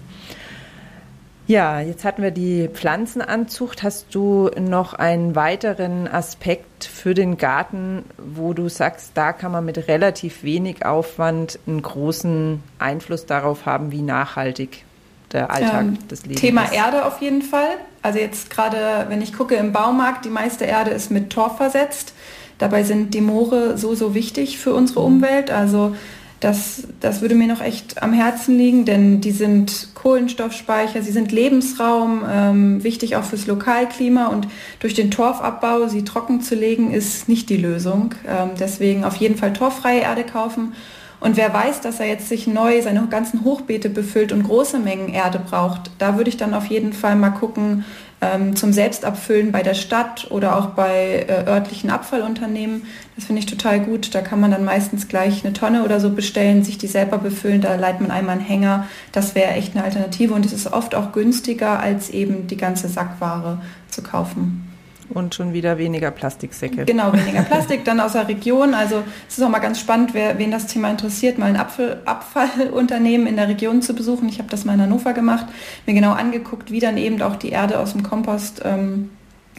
Ja, 1.49 1.79
jetzt 1.81 2.05
hatten 2.05 2.23
wir 2.23 2.33
die 2.33 2.69
Pflanzenanzucht. 2.69 3.85
Hast 3.85 4.13
du 4.15 4.51
noch 4.59 4.95
einen 4.95 5.37
weiteren 5.37 6.09
Aspekt 6.09 6.85
für 6.85 7.15
den 7.15 7.39
Garten, 7.39 8.05
wo 8.19 8.53
du 8.53 8.69
sagst, 8.69 9.13
da 9.15 9.33
kann 9.33 9.53
man 9.53 9.65
mit 9.65 9.87
relativ 9.87 10.43
wenig 10.43 10.85
Aufwand 10.85 11.61
einen 11.69 11.83
großen 11.83 12.63
Einfluss 12.81 13.27
darauf 13.27 13.65
haben, 13.65 13.93
wie 13.93 14.03
nachhaltig 14.03 14.85
der 15.33 15.51
Alltag 15.53 15.83
ähm, 15.83 16.09
des 16.09 16.23
Lebens 16.23 16.41
Thema 16.41 16.65
ist? 16.65 16.71
Thema 16.71 16.85
Erde 16.85 17.05
auf 17.05 17.21
jeden 17.21 17.43
Fall. 17.43 17.77
Also 18.03 18.19
jetzt 18.19 18.51
gerade, 18.51 19.07
wenn 19.09 19.23
ich 19.23 19.33
gucke 19.33 19.55
im 19.55 19.73
Baumarkt, 19.73 20.25
die 20.25 20.31
meiste 20.31 20.65
Erde 20.65 20.91
ist 20.91 21.13
mit 21.13 21.31
Torf 21.31 21.59
versetzt. 21.59 22.13
Dabei 22.59 22.83
sind 22.85 23.15
die 23.15 23.21
Moore 23.21 23.77
so, 23.77 23.95
so 23.95 24.15
wichtig 24.15 24.59
für 24.59 24.75
unsere 24.75 25.01
Umwelt. 25.01 25.51
Also 25.51 25.95
das, 26.41 26.85
das 27.01 27.23
würde 27.23 27.35
mir 27.35 27.47
noch 27.47 27.63
echt 27.63 28.03
am 28.03 28.13
Herzen 28.13 28.59
liegen, 28.59 28.85
denn 28.85 29.21
die 29.21 29.31
sind 29.31 29.89
Kohlenstoffspeicher, 29.95 31.03
sie 31.03 31.13
sind 31.13 31.33
Lebensraum, 31.33 32.23
ähm, 32.31 32.85
wichtig 32.85 33.17
auch 33.17 33.25
fürs 33.25 33.47
Lokalklima 33.47 34.27
und 34.27 34.47
durch 34.81 34.93
den 34.93 35.11
Torfabbau 35.11 35.89
sie 35.89 36.05
trocken 36.05 36.43
zu 36.43 36.55
legen, 36.55 36.93
ist 36.93 37.29
nicht 37.29 37.49
die 37.49 37.57
Lösung. 37.57 38.15
Ähm, 38.29 38.51
deswegen 38.61 39.05
auf 39.05 39.17
jeden 39.17 39.37
Fall 39.37 39.55
torffreie 39.55 40.01
Erde 40.01 40.25
kaufen. 40.25 40.75
Und 41.21 41.37
wer 41.37 41.53
weiß, 41.53 41.81
dass 41.81 41.99
er 42.01 42.07
jetzt 42.07 42.29
sich 42.29 42.47
neu 42.47 42.83
seine 42.83 43.07
ganzen 43.07 43.45
Hochbeete 43.45 43.89
befüllt 43.89 44.33
und 44.33 44.43
große 44.43 44.79
Mengen 44.79 45.09
Erde 45.09 45.39
braucht, 45.39 45.91
da 45.99 46.17
würde 46.17 46.29
ich 46.29 46.37
dann 46.37 46.55
auf 46.55 46.67
jeden 46.67 46.93
Fall 46.93 47.17
mal 47.17 47.31
gucken, 47.31 47.85
ähm, 48.21 48.57
zum 48.57 48.73
Selbstabfüllen 48.73 49.53
bei 49.53 49.63
der 49.63 49.75
Stadt 49.75 50.31
oder 50.31 50.57
auch 50.59 50.67
bei 50.71 51.27
äh, 51.29 51.47
örtlichen 51.47 51.91
Abfallunternehmen. 51.91 52.85
Das 53.15 53.27
finde 53.27 53.41
ich 53.41 53.47
total 53.47 53.81
gut. 53.81 54.15
Da 54.15 54.23
kann 54.23 54.41
man 54.41 54.51
dann 54.51 54.65
meistens 54.65 55.09
gleich 55.09 55.45
eine 55.45 55.53
Tonne 55.53 55.85
oder 55.85 56.01
so 56.01 56.11
bestellen, 56.11 56.65
sich 56.65 56.79
die 56.79 56.87
selber 56.87 57.19
befüllen. 57.19 57.61
Da 57.61 57.75
leitet 57.75 58.01
man 58.01 58.11
einmal 58.11 58.37
einen 58.37 58.45
Hänger. 58.45 58.87
Das 59.13 59.35
wäre 59.35 59.53
echt 59.53 59.75
eine 59.75 59.85
Alternative 59.85 60.33
und 60.33 60.47
es 60.47 60.53
ist 60.53 60.73
oft 60.73 60.95
auch 60.95 61.13
günstiger, 61.13 61.81
als 61.81 62.11
eben 62.11 62.47
die 62.47 62.57
ganze 62.57 62.89
Sackware 62.89 63.61
zu 63.91 64.03
kaufen. 64.03 64.66
Und 65.11 65.35
schon 65.35 65.53
wieder 65.53 65.79
weniger 65.79 66.11
Plastiksäcke. 66.11 66.85
Genau, 66.85 67.13
weniger 67.13 67.43
Plastik, 67.43 67.85
dann 67.85 68.01
aus 68.01 68.13
der 68.13 68.29
Region. 68.29 68.75
Also 68.75 69.03
es 69.29 69.39
ist 69.39 69.45
auch 69.45 69.49
mal 69.49 69.61
ganz 69.61 69.81
spannend, 69.81 70.15
wer, 70.15 70.39
wen 70.39 70.51
das 70.51 70.67
Thema 70.67 70.91
interessiert, 70.91 71.39
mal 71.39 71.47
ein 71.47 71.57
Abfall, 71.57 72.01
Abfallunternehmen 72.05 73.27
in 73.27 73.37
der 73.37 73.49
Region 73.49 73.83
zu 73.83 73.95
besuchen. 73.95 74.29
Ich 74.29 74.39
habe 74.39 74.49
das 74.49 74.65
mal 74.65 74.75
in 74.75 74.83
Hannover 74.83 75.13
gemacht, 75.13 75.47
mir 75.87 75.95
genau 75.95 76.13
angeguckt, 76.13 76.71
wie 76.71 76.81
dann 76.81 76.97
eben 76.97 77.23
auch 77.23 77.37
die 77.37 77.51
Erde 77.51 77.79
aus 77.79 77.93
dem 77.93 78.03
Kompost 78.03 78.63
ähm, 78.65 79.11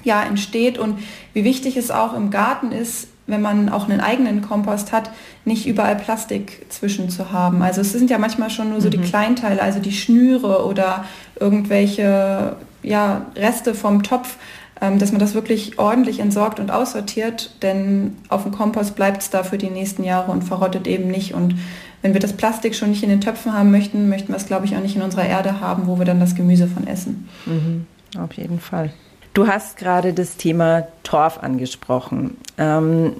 ja, 0.03 0.23
entsteht 0.23 0.77
und 0.77 0.99
wie 1.33 1.43
wichtig 1.43 1.77
es 1.77 1.91
auch 1.91 2.13
im 2.13 2.29
Garten 2.29 2.71
ist, 2.71 3.07
wenn 3.27 3.41
man 3.41 3.69
auch 3.69 3.89
einen 3.89 3.99
eigenen 3.99 4.41
Kompost 4.41 4.91
hat, 4.91 5.11
nicht 5.43 5.67
überall 5.67 5.97
Plastik 5.97 6.65
zwischen 6.69 7.09
zu 7.09 7.31
haben. 7.31 7.61
Also 7.61 7.81
es 7.81 7.91
sind 7.91 8.09
ja 8.09 8.17
manchmal 8.17 8.49
schon 8.49 8.69
nur 8.69 8.81
so 8.81 8.87
mhm. 8.87 8.91
die 8.91 8.97
Kleinteile, 8.99 9.61
also 9.61 9.79
die 9.79 9.91
Schnüre 9.91 10.65
oder 10.65 11.05
irgendwelche 11.39 12.55
ja, 12.83 13.25
Reste 13.35 13.75
vom 13.75 14.03
Topf. 14.03 14.37
Ähm, 14.79 14.99
dass 14.99 15.11
man 15.11 15.19
das 15.19 15.33
wirklich 15.33 15.79
ordentlich 15.79 16.19
entsorgt 16.19 16.59
und 16.59 16.69
aussortiert, 16.69 17.51
denn 17.63 18.15
auf 18.29 18.43
dem 18.43 18.51
Kompost 18.51 18.95
bleibt 18.95 19.23
es 19.23 19.29
da 19.29 19.43
für 19.43 19.57
die 19.57 19.69
nächsten 19.69 20.03
Jahre 20.03 20.31
und 20.31 20.43
verrottet 20.43 20.85
eben 20.85 21.07
nicht. 21.07 21.33
Und 21.33 21.55
wenn 22.03 22.13
wir 22.13 22.21
das 22.21 22.33
Plastik 22.33 22.75
schon 22.75 22.91
nicht 22.91 23.01
in 23.01 23.09
den 23.09 23.21
Töpfen 23.21 23.53
haben 23.53 23.71
möchten, 23.71 24.07
möchten 24.07 24.29
wir 24.29 24.37
es, 24.37 24.45
glaube 24.45 24.65
ich, 24.65 24.75
auch 24.75 24.81
nicht 24.81 24.95
in 24.95 25.01
unserer 25.01 25.25
Erde 25.25 25.61
haben, 25.61 25.87
wo 25.87 25.97
wir 25.97 26.05
dann 26.05 26.19
das 26.19 26.35
Gemüse 26.35 26.67
von 26.67 26.85
essen. 26.85 27.27
Mhm, 27.45 27.87
auf 28.19 28.33
jeden 28.33 28.59
Fall. 28.59 28.93
Du 29.33 29.47
hast 29.47 29.77
gerade 29.77 30.13
das 30.13 30.37
Thema 30.37 30.87
Torf 31.03 31.39
angesprochen. 31.39 32.37
Ähm, 32.57 33.13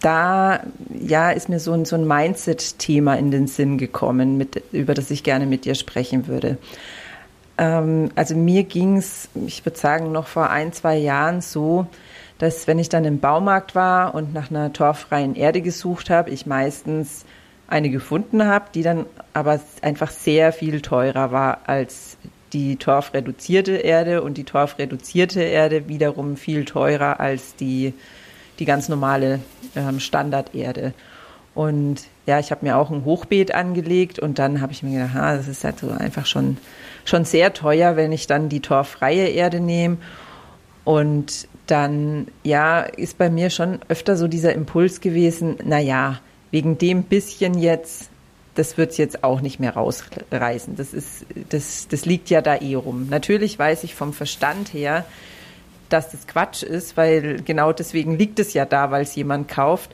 da 0.00 0.60
ja, 0.98 1.30
ist 1.30 1.48
mir 1.48 1.60
so 1.60 1.72
ein, 1.72 1.84
so 1.84 1.96
ein 1.96 2.06
Mindset-Thema 2.06 3.14
in 3.14 3.30
den 3.30 3.46
Sinn 3.48 3.78
gekommen, 3.78 4.38
mit, 4.38 4.62
über 4.72 4.94
das 4.94 5.10
ich 5.10 5.24
gerne 5.24 5.46
mit 5.46 5.64
dir 5.64 5.74
sprechen 5.74 6.26
würde. 6.26 6.56
Ähm, 7.62 8.10
also 8.16 8.34
mir 8.34 8.64
ging 8.64 8.96
es, 8.96 9.28
ich 9.46 9.64
würde 9.64 9.78
sagen, 9.78 10.10
noch 10.10 10.26
vor 10.26 10.50
ein, 10.50 10.72
zwei 10.72 10.96
Jahren 10.96 11.40
so, 11.40 11.86
dass 12.38 12.66
wenn 12.66 12.80
ich 12.80 12.88
dann 12.88 13.04
im 13.04 13.20
Baumarkt 13.20 13.76
war 13.76 14.16
und 14.16 14.34
nach 14.34 14.50
einer 14.50 14.72
torffreien 14.72 15.36
Erde 15.36 15.62
gesucht 15.62 16.10
habe, 16.10 16.30
ich 16.30 16.44
meistens 16.44 17.24
eine 17.68 17.88
gefunden 17.88 18.44
habe, 18.44 18.66
die 18.74 18.82
dann 18.82 19.06
aber 19.32 19.60
einfach 19.80 20.10
sehr 20.10 20.52
viel 20.52 20.80
teurer 20.80 21.30
war 21.30 21.60
als 21.66 22.18
die 22.52 22.76
torfreduzierte 22.76 23.76
Erde 23.76 24.22
und 24.22 24.36
die 24.38 24.44
torfreduzierte 24.44 25.40
Erde 25.40 25.88
wiederum 25.88 26.36
viel 26.36 26.64
teurer 26.64 27.20
als 27.20 27.54
die, 27.54 27.94
die 28.58 28.64
ganz 28.64 28.88
normale 28.88 29.38
ähm, 29.76 30.00
Standarderde. 30.00 30.94
Und 31.54 32.06
ja, 32.26 32.38
ich 32.38 32.50
habe 32.50 32.64
mir 32.64 32.76
auch 32.76 32.90
ein 32.90 33.04
Hochbeet 33.04 33.54
angelegt 33.54 34.18
und 34.18 34.38
dann 34.38 34.60
habe 34.60 34.72
ich 34.72 34.82
mir 34.82 34.98
gedacht, 34.98 35.14
ha, 35.14 35.36
das 35.36 35.48
ist 35.48 35.64
halt 35.64 35.80
so 35.80 35.90
einfach 35.90 36.26
schon, 36.26 36.56
schon 37.04 37.24
sehr 37.24 37.52
teuer, 37.52 37.96
wenn 37.96 38.12
ich 38.12 38.26
dann 38.26 38.48
die 38.48 38.60
torffreie 38.60 39.28
Erde 39.28 39.60
nehme. 39.60 39.98
Und 40.84 41.48
dann, 41.66 42.28
ja, 42.42 42.80
ist 42.80 43.18
bei 43.18 43.30
mir 43.30 43.50
schon 43.50 43.80
öfter 43.88 44.16
so 44.16 44.28
dieser 44.28 44.54
Impuls 44.54 45.00
gewesen, 45.00 45.56
na 45.64 45.78
ja, 45.78 46.20
wegen 46.50 46.78
dem 46.78 47.04
bisschen 47.04 47.58
jetzt, 47.58 48.08
das 48.54 48.76
wird 48.76 48.90
es 48.90 48.96
jetzt 48.96 49.24
auch 49.24 49.40
nicht 49.40 49.60
mehr 49.60 49.74
rausreißen. 49.74 50.76
Das 50.76 50.92
ist, 50.92 51.24
das, 51.50 51.88
das 51.88 52.04
liegt 52.04 52.30
ja 52.30 52.40
da 52.42 52.56
eh 52.56 52.74
rum. 52.74 53.08
Natürlich 53.10 53.58
weiß 53.58 53.84
ich 53.84 53.94
vom 53.94 54.12
Verstand 54.12 54.74
her, 54.74 55.04
dass 55.88 56.10
das 56.10 56.26
Quatsch 56.26 56.62
ist, 56.62 56.96
weil 56.96 57.42
genau 57.42 57.72
deswegen 57.72 58.16
liegt 58.16 58.38
es 58.38 58.54
ja 58.54 58.64
da, 58.64 58.90
weil 58.90 59.02
es 59.02 59.14
jemand 59.14 59.48
kauft. 59.48 59.90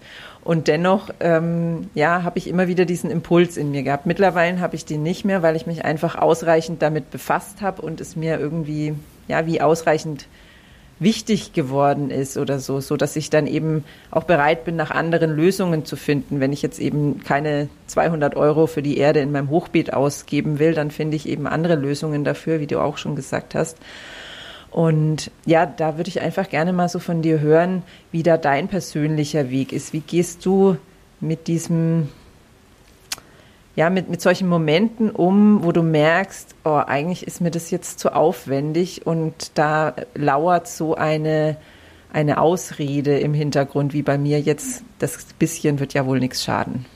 Und 0.48 0.66
dennoch, 0.66 1.10
ähm, 1.20 1.90
ja, 1.92 2.22
habe 2.22 2.38
ich 2.38 2.48
immer 2.48 2.68
wieder 2.68 2.86
diesen 2.86 3.10
Impuls 3.10 3.58
in 3.58 3.70
mir 3.70 3.82
gehabt. 3.82 4.06
Mittlerweile 4.06 4.60
habe 4.60 4.76
ich 4.76 4.86
den 4.86 5.02
nicht 5.02 5.26
mehr, 5.26 5.42
weil 5.42 5.56
ich 5.56 5.66
mich 5.66 5.84
einfach 5.84 6.16
ausreichend 6.16 6.80
damit 6.80 7.10
befasst 7.10 7.60
habe 7.60 7.82
und 7.82 8.00
es 8.00 8.16
mir 8.16 8.40
irgendwie, 8.40 8.94
ja, 9.28 9.44
wie 9.44 9.60
ausreichend 9.60 10.26
wichtig 11.00 11.52
geworden 11.52 12.10
ist 12.10 12.38
oder 12.38 12.60
so, 12.60 12.80
so 12.80 12.96
dass 12.96 13.14
ich 13.14 13.28
dann 13.28 13.46
eben 13.46 13.84
auch 14.10 14.24
bereit 14.24 14.64
bin, 14.64 14.74
nach 14.74 14.90
anderen 14.90 15.36
Lösungen 15.36 15.84
zu 15.84 15.96
finden. 15.96 16.40
Wenn 16.40 16.54
ich 16.54 16.62
jetzt 16.62 16.78
eben 16.78 17.22
keine 17.22 17.68
200 17.88 18.34
Euro 18.34 18.66
für 18.66 18.80
die 18.80 18.96
Erde 18.96 19.20
in 19.20 19.32
meinem 19.32 19.50
Hochbeet 19.50 19.92
ausgeben 19.92 20.58
will, 20.58 20.72
dann 20.72 20.90
finde 20.90 21.16
ich 21.16 21.28
eben 21.28 21.46
andere 21.46 21.74
Lösungen 21.74 22.24
dafür, 22.24 22.58
wie 22.58 22.66
du 22.66 22.80
auch 22.80 22.96
schon 22.96 23.16
gesagt 23.16 23.54
hast. 23.54 23.76
Und 24.70 25.30
ja, 25.46 25.66
da 25.66 25.96
würde 25.96 26.08
ich 26.08 26.20
einfach 26.20 26.48
gerne 26.48 26.72
mal 26.72 26.88
so 26.88 26.98
von 26.98 27.22
dir 27.22 27.40
hören, 27.40 27.82
wie 28.12 28.22
da 28.22 28.36
dein 28.36 28.68
persönlicher 28.68 29.50
Weg 29.50 29.72
ist. 29.72 29.92
Wie 29.92 30.00
gehst 30.00 30.44
du 30.44 30.76
mit 31.20 31.46
diesem 31.46 32.08
ja, 33.78 33.90
mit, 33.90 34.08
mit 34.08 34.20
solchen 34.20 34.48
Momenten 34.48 35.08
um, 35.08 35.62
wo 35.62 35.70
du 35.70 35.84
merkst, 35.84 36.56
oh, 36.64 36.80
eigentlich 36.84 37.24
ist 37.24 37.40
mir 37.40 37.52
das 37.52 37.70
jetzt 37.70 38.00
zu 38.00 38.12
aufwendig 38.12 39.06
und 39.06 39.52
da 39.54 39.94
lauert 40.16 40.66
so 40.66 40.96
eine, 40.96 41.56
eine 42.12 42.40
Ausrede 42.40 43.20
im 43.20 43.34
Hintergrund, 43.34 43.92
wie 43.92 44.02
bei 44.02 44.18
mir 44.18 44.40
jetzt, 44.40 44.82
das 44.98 45.24
bisschen 45.38 45.78
wird 45.78 45.94
ja 45.94 46.06
wohl 46.06 46.18
nichts 46.18 46.42
schaden. 46.42 46.86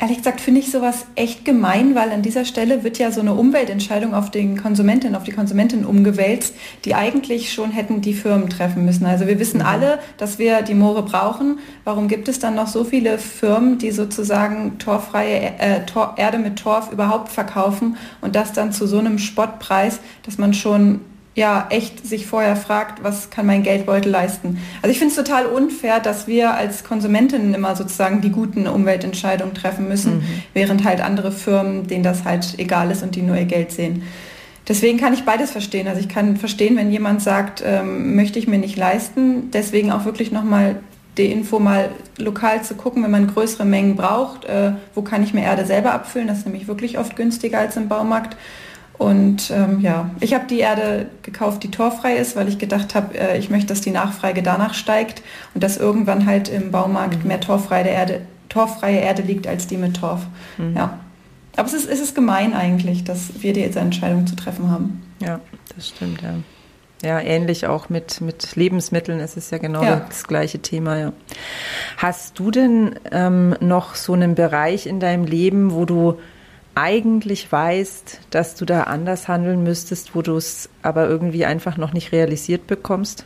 Ehrlich 0.00 0.18
gesagt 0.18 0.40
finde 0.40 0.60
ich 0.60 0.70
sowas 0.70 1.06
echt 1.16 1.44
gemein, 1.44 1.96
weil 1.96 2.10
an 2.10 2.22
dieser 2.22 2.44
Stelle 2.44 2.84
wird 2.84 2.98
ja 2.98 3.10
so 3.10 3.20
eine 3.20 3.34
Umweltentscheidung 3.34 4.14
auf 4.14 4.30
den 4.30 4.56
Konsumenten, 4.56 5.16
auf 5.16 5.24
die 5.24 5.32
Konsumentin 5.32 5.84
umgewälzt, 5.84 6.54
die 6.84 6.94
eigentlich 6.94 7.52
schon 7.52 7.72
hätten 7.72 8.00
die 8.00 8.14
Firmen 8.14 8.48
treffen 8.48 8.84
müssen. 8.84 9.06
Also 9.06 9.26
wir 9.26 9.40
wissen 9.40 9.58
mhm. 9.58 9.66
alle, 9.66 9.98
dass 10.16 10.38
wir 10.38 10.62
die 10.62 10.74
Moore 10.74 11.02
brauchen. 11.02 11.58
Warum 11.82 12.06
gibt 12.06 12.28
es 12.28 12.38
dann 12.38 12.54
noch 12.54 12.68
so 12.68 12.84
viele 12.84 13.18
Firmen, 13.18 13.78
die 13.78 13.90
sozusagen 13.90 14.78
torfreie 14.78 15.58
äh, 15.58 15.84
Tor, 15.84 16.14
Erde 16.16 16.38
mit 16.38 16.60
Torf 16.60 16.92
überhaupt 16.92 17.28
verkaufen 17.30 17.96
und 18.20 18.36
das 18.36 18.52
dann 18.52 18.70
zu 18.70 18.86
so 18.86 19.00
einem 19.00 19.18
Spottpreis, 19.18 19.98
dass 20.22 20.38
man 20.38 20.54
schon 20.54 21.00
ja 21.38 21.68
echt 21.70 22.04
sich 22.06 22.26
vorher 22.26 22.56
fragt, 22.56 23.02
was 23.04 23.30
kann 23.30 23.46
mein 23.46 23.62
Geldbeutel 23.62 24.10
leisten. 24.10 24.58
Also 24.82 24.90
ich 24.90 24.98
finde 24.98 25.14
es 25.14 25.16
total 25.16 25.46
unfair, 25.46 26.00
dass 26.00 26.26
wir 26.26 26.54
als 26.54 26.82
Konsumentinnen 26.84 27.54
immer 27.54 27.76
sozusagen 27.76 28.20
die 28.20 28.30
guten 28.30 28.66
Umweltentscheidungen 28.66 29.54
treffen 29.54 29.88
müssen, 29.88 30.16
mhm. 30.16 30.24
während 30.52 30.84
halt 30.84 31.00
andere 31.00 31.30
Firmen, 31.30 31.86
denen 31.86 32.02
das 32.02 32.24
halt 32.24 32.58
egal 32.58 32.90
ist 32.90 33.02
und 33.02 33.14
die 33.14 33.22
nur 33.22 33.36
ihr 33.36 33.44
Geld 33.44 33.70
sehen. 33.70 34.02
Deswegen 34.66 34.98
kann 34.98 35.14
ich 35.14 35.24
beides 35.24 35.52
verstehen. 35.52 35.86
Also 35.86 36.00
ich 36.00 36.08
kann 36.08 36.36
verstehen, 36.36 36.76
wenn 36.76 36.90
jemand 36.90 37.22
sagt, 37.22 37.62
ähm, 37.64 38.16
möchte 38.16 38.38
ich 38.38 38.48
mir 38.48 38.58
nicht 38.58 38.76
leisten. 38.76 39.50
Deswegen 39.52 39.92
auch 39.92 40.04
wirklich 40.04 40.30
nochmal 40.32 40.76
die 41.16 41.32
Info 41.32 41.58
mal 41.58 41.90
lokal 42.18 42.62
zu 42.62 42.74
gucken, 42.74 43.02
wenn 43.02 43.10
man 43.10 43.28
größere 43.28 43.64
Mengen 43.64 43.96
braucht, 43.96 44.44
äh, 44.44 44.72
wo 44.94 45.02
kann 45.02 45.22
ich 45.22 45.32
mir 45.32 45.42
Erde 45.42 45.64
selber 45.64 45.92
abfüllen. 45.92 46.28
Das 46.28 46.38
ist 46.38 46.46
nämlich 46.46 46.68
wirklich 46.68 46.98
oft 46.98 47.16
günstiger 47.16 47.58
als 47.58 47.76
im 47.76 47.88
Baumarkt. 47.88 48.36
Und 48.98 49.52
ähm, 49.52 49.80
ja, 49.80 50.10
ich 50.18 50.34
habe 50.34 50.46
die 50.48 50.58
Erde 50.58 51.06
gekauft, 51.22 51.62
die 51.62 51.70
torfrei 51.70 52.16
ist, 52.16 52.34
weil 52.34 52.48
ich 52.48 52.58
gedacht 52.58 52.96
habe, 52.96 53.16
äh, 53.16 53.38
ich 53.38 53.48
möchte, 53.48 53.68
dass 53.68 53.80
die 53.80 53.92
Nachfrage 53.92 54.42
danach 54.42 54.74
steigt 54.74 55.22
und 55.54 55.62
dass 55.62 55.76
irgendwann 55.76 56.26
halt 56.26 56.48
im 56.48 56.72
Baumarkt 56.72 57.22
mhm. 57.22 57.28
mehr 57.28 57.40
torfreie 57.40 57.88
Erde, 57.88 58.22
torffreie 58.48 58.98
Erde 58.98 59.22
liegt 59.22 59.46
als 59.46 59.68
die 59.68 59.76
mit 59.76 59.96
Torf. 59.96 60.26
Mhm. 60.58 60.76
Ja. 60.76 60.98
Aber 61.56 61.68
es 61.68 61.74
ist, 61.74 61.88
es 61.88 62.00
ist 62.00 62.16
gemein 62.16 62.54
eigentlich, 62.54 63.04
dass 63.04 63.40
wir 63.40 63.52
diese 63.52 63.78
Entscheidung 63.78 64.26
zu 64.26 64.34
treffen 64.34 64.70
haben. 64.70 65.02
Ja, 65.20 65.40
das 65.74 65.88
stimmt, 65.88 66.20
ja. 66.22 66.34
Ja, 67.02 67.20
ähnlich 67.20 67.66
auch 67.66 67.88
mit, 67.88 68.20
mit 68.20 68.56
Lebensmitteln. 68.56 69.20
Es 69.20 69.36
ist 69.36 69.52
ja 69.52 69.58
genau 69.58 69.82
ja. 69.84 70.04
das 70.08 70.26
gleiche 70.26 70.58
Thema, 70.58 70.98
ja. 70.98 71.12
Hast 71.96 72.38
du 72.40 72.50
denn 72.50 72.98
ähm, 73.12 73.54
noch 73.60 73.94
so 73.94 74.14
einen 74.14 74.34
Bereich 74.34 74.86
in 74.86 74.98
deinem 74.98 75.24
Leben, 75.24 75.72
wo 75.72 75.84
du 75.84 76.18
eigentlich 76.78 77.50
weißt, 77.50 78.20
dass 78.30 78.54
du 78.54 78.64
da 78.64 78.84
anders 78.84 79.26
handeln 79.26 79.62
müsstest, 79.62 80.14
wo 80.14 80.22
du 80.22 80.36
es 80.36 80.68
aber 80.82 81.08
irgendwie 81.08 81.44
einfach 81.44 81.76
noch 81.76 81.92
nicht 81.92 82.12
realisiert 82.12 82.66
bekommst? 82.66 83.24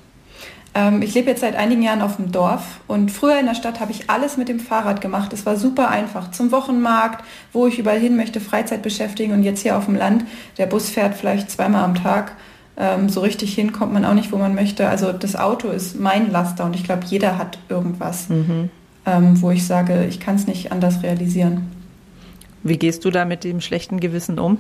Ähm, 0.75 1.03
ich 1.03 1.15
lebe 1.15 1.29
jetzt 1.29 1.43
seit 1.43 1.55
einigen 1.55 1.83
Jahren 1.83 2.01
auf 2.01 2.17
dem 2.17 2.33
Dorf 2.33 2.81
und 2.88 3.11
früher 3.11 3.38
in 3.38 3.47
der 3.47 3.55
Stadt 3.55 3.79
habe 3.81 3.93
ich 3.93 4.09
alles 4.09 4.38
mit 4.38 4.49
dem 4.49 4.59
Fahrrad 4.59 5.03
gemacht. 5.03 5.33
Es 5.35 5.45
war 5.45 5.57
super 5.57 5.91
einfach. 5.91 6.31
Zum 6.31 6.51
Wochenmarkt, 6.51 7.25
wo 7.53 7.67
ich 7.67 7.79
überall 7.79 7.99
hin 7.99 8.17
möchte, 8.17 8.41
Freizeit 8.41 8.83
beschäftigen 8.83 9.35
und 9.35 9.43
jetzt 9.43 9.61
hier 9.61 9.77
auf 9.77 9.85
dem 9.85 9.97
Land, 9.97 10.25
der 10.57 10.67
Bus 10.67 10.88
fährt 10.88 11.15
vielleicht 11.15 11.51
zweimal 11.51 11.85
am 11.85 11.95
Tag. 11.95 12.33
Ähm, 12.79 13.11
so 13.11 13.21
richtig 13.21 13.55
hin 13.55 13.73
kommt 13.73 13.93
man 13.93 14.07
auch 14.07 14.15
nicht, 14.15 14.33
wo 14.33 14.38
man 14.38 14.55
möchte. 14.55 14.88
Also 14.88 15.12
das 15.12 15.37
Auto 15.37 15.69
ist 15.69 16.01
mein 16.01 16.31
Laster 16.31 16.65
und 16.65 16.75
ich 16.75 16.85
glaube, 16.85 17.03
jeder 17.05 17.37
hat 17.37 17.59
irgendwas, 17.69 18.31
mhm. 18.31 18.71
ähm, 19.05 19.43
wo 19.43 19.51
ich 19.51 19.67
sage, 19.67 20.07
ich 20.09 20.21
kann 20.21 20.37
es 20.37 20.47
nicht 20.47 20.73
anders 20.73 21.03
realisieren. 21.03 21.82
Wie 22.62 22.79
gehst 22.79 23.05
du 23.05 23.11
da 23.11 23.25
mit 23.25 23.44
dem 23.44 23.61
schlechten 23.61 24.01
Gewissen 24.01 24.38
um? 24.38 24.59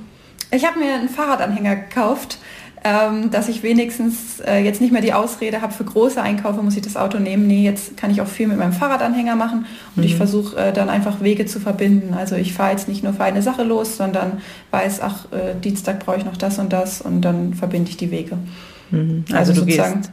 Ich 0.50 0.66
habe 0.66 0.78
mir 0.78 0.94
einen 0.94 1.08
Fahrradanhänger 1.08 1.76
gekauft, 1.76 2.38
ähm, 2.84 3.30
dass 3.30 3.48
ich 3.48 3.62
wenigstens 3.62 4.40
äh, 4.40 4.58
jetzt 4.58 4.80
nicht 4.80 4.92
mehr 4.92 5.02
die 5.02 5.12
Ausrede 5.12 5.62
habe, 5.62 5.72
für 5.72 5.84
große 5.84 6.20
Einkäufe 6.20 6.62
muss 6.62 6.76
ich 6.76 6.82
das 6.82 6.96
Auto 6.96 7.18
nehmen. 7.18 7.46
Nee, 7.46 7.64
jetzt 7.64 7.96
kann 7.96 8.10
ich 8.10 8.20
auch 8.20 8.26
viel 8.26 8.48
mit 8.48 8.58
meinem 8.58 8.72
Fahrradanhänger 8.72 9.36
machen 9.36 9.66
und 9.94 10.02
mhm. 10.02 10.08
ich 10.08 10.16
versuche 10.16 10.56
äh, 10.56 10.72
dann 10.72 10.88
einfach 10.88 11.20
Wege 11.20 11.46
zu 11.46 11.60
verbinden. 11.60 12.12
Also 12.14 12.34
ich 12.34 12.52
fahre 12.52 12.72
jetzt 12.72 12.88
nicht 12.88 13.04
nur 13.04 13.12
für 13.12 13.22
eine 13.22 13.40
Sache 13.40 13.62
los, 13.62 13.96
sondern 13.96 14.40
weiß, 14.72 15.00
ach, 15.00 15.26
äh, 15.32 15.54
Dienstag 15.62 16.04
brauche 16.04 16.18
ich 16.18 16.24
noch 16.24 16.36
das 16.36 16.58
und 16.58 16.72
das 16.72 17.00
und 17.00 17.22
dann 17.22 17.54
verbinde 17.54 17.90
ich 17.90 17.96
die 17.96 18.10
Wege. 18.10 18.36
Mhm. 18.90 19.24
Also, 19.30 19.52
also, 19.52 19.60
du 19.60 19.66
gehst 19.66 20.10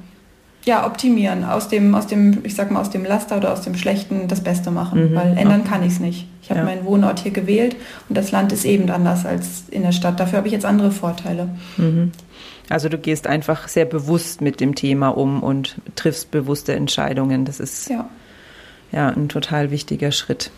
ja, 0.65 0.85
optimieren, 0.85 1.45
aus 1.45 1.69
dem, 1.69 1.95
aus 1.95 2.07
dem, 2.07 2.39
ich 2.43 2.55
sag 2.55 2.69
mal, 2.69 2.81
aus 2.81 2.89
dem 2.89 3.05
Laster 3.05 3.37
oder 3.37 3.53
aus 3.53 3.61
dem 3.61 3.75
Schlechten 3.75 4.27
das 4.27 4.43
Beste 4.43 4.71
machen, 4.71 5.11
mhm. 5.11 5.15
weil 5.15 5.37
ändern 5.37 5.63
kann 5.63 5.83
ich 5.83 5.93
es 5.93 5.99
nicht. 5.99 6.27
Ich 6.41 6.49
habe 6.49 6.59
ja. 6.59 6.65
meinen 6.65 6.85
Wohnort 6.85 7.19
hier 7.19 7.31
gewählt 7.31 7.75
und 8.07 8.17
das 8.17 8.31
Land 8.31 8.51
ist 8.51 8.65
eben 8.65 8.89
anders 8.89 9.25
als 9.25 9.63
in 9.69 9.83
der 9.83 9.91
Stadt. 9.91 10.19
Dafür 10.19 10.37
habe 10.37 10.47
ich 10.47 10.53
jetzt 10.53 10.65
andere 10.65 10.91
Vorteile. 10.91 11.49
Mhm. 11.77 12.11
Also 12.69 12.87
du 12.87 12.97
gehst 12.97 13.25
einfach 13.25 13.67
sehr 13.67 13.85
bewusst 13.85 14.41
mit 14.41 14.59
dem 14.59 14.75
Thema 14.75 15.09
um 15.09 15.41
und 15.41 15.77
triffst 15.95 16.29
bewusste 16.31 16.73
Entscheidungen. 16.73 17.45
Das 17.45 17.59
ist 17.59 17.89
ja, 17.89 18.07
ja 18.91 19.09
ein 19.09 19.29
total 19.29 19.71
wichtiger 19.71 20.11
Schritt. 20.11 20.51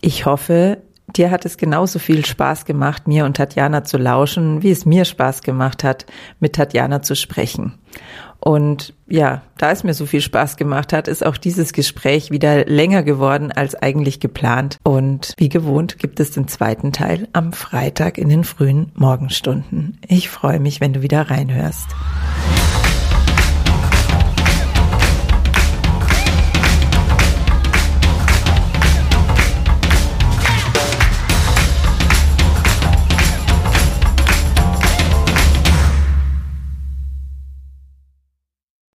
Ich 0.00 0.26
hoffe, 0.26 0.78
dir 1.16 1.30
hat 1.30 1.44
es 1.44 1.56
genauso 1.56 1.98
viel 1.98 2.24
Spaß 2.24 2.64
gemacht, 2.64 3.08
mir 3.08 3.24
und 3.24 3.36
Tatjana 3.36 3.84
zu 3.84 3.98
lauschen, 3.98 4.62
wie 4.62 4.70
es 4.70 4.86
mir 4.86 5.04
Spaß 5.04 5.42
gemacht 5.42 5.82
hat, 5.82 6.06
mit 6.38 6.54
Tatjana 6.54 7.02
zu 7.02 7.16
sprechen. 7.16 7.74
Und 8.40 8.94
ja, 9.08 9.42
da 9.58 9.70
es 9.70 9.84
mir 9.84 9.94
so 9.94 10.06
viel 10.06 10.20
Spaß 10.20 10.56
gemacht 10.56 10.92
hat, 10.92 11.08
ist 11.08 11.24
auch 11.24 11.36
dieses 11.36 11.72
Gespräch 11.72 12.30
wieder 12.30 12.64
länger 12.64 13.02
geworden 13.02 13.52
als 13.52 13.74
eigentlich 13.74 14.20
geplant. 14.20 14.78
Und 14.82 15.32
wie 15.36 15.48
gewohnt 15.48 15.98
gibt 15.98 16.20
es 16.20 16.30
den 16.32 16.48
zweiten 16.48 16.92
Teil 16.92 17.28
am 17.32 17.52
Freitag 17.52 18.18
in 18.18 18.28
den 18.28 18.44
frühen 18.44 18.92
Morgenstunden. 18.94 19.98
Ich 20.06 20.28
freue 20.28 20.60
mich, 20.60 20.80
wenn 20.80 20.92
du 20.92 21.02
wieder 21.02 21.30
reinhörst. 21.30 21.88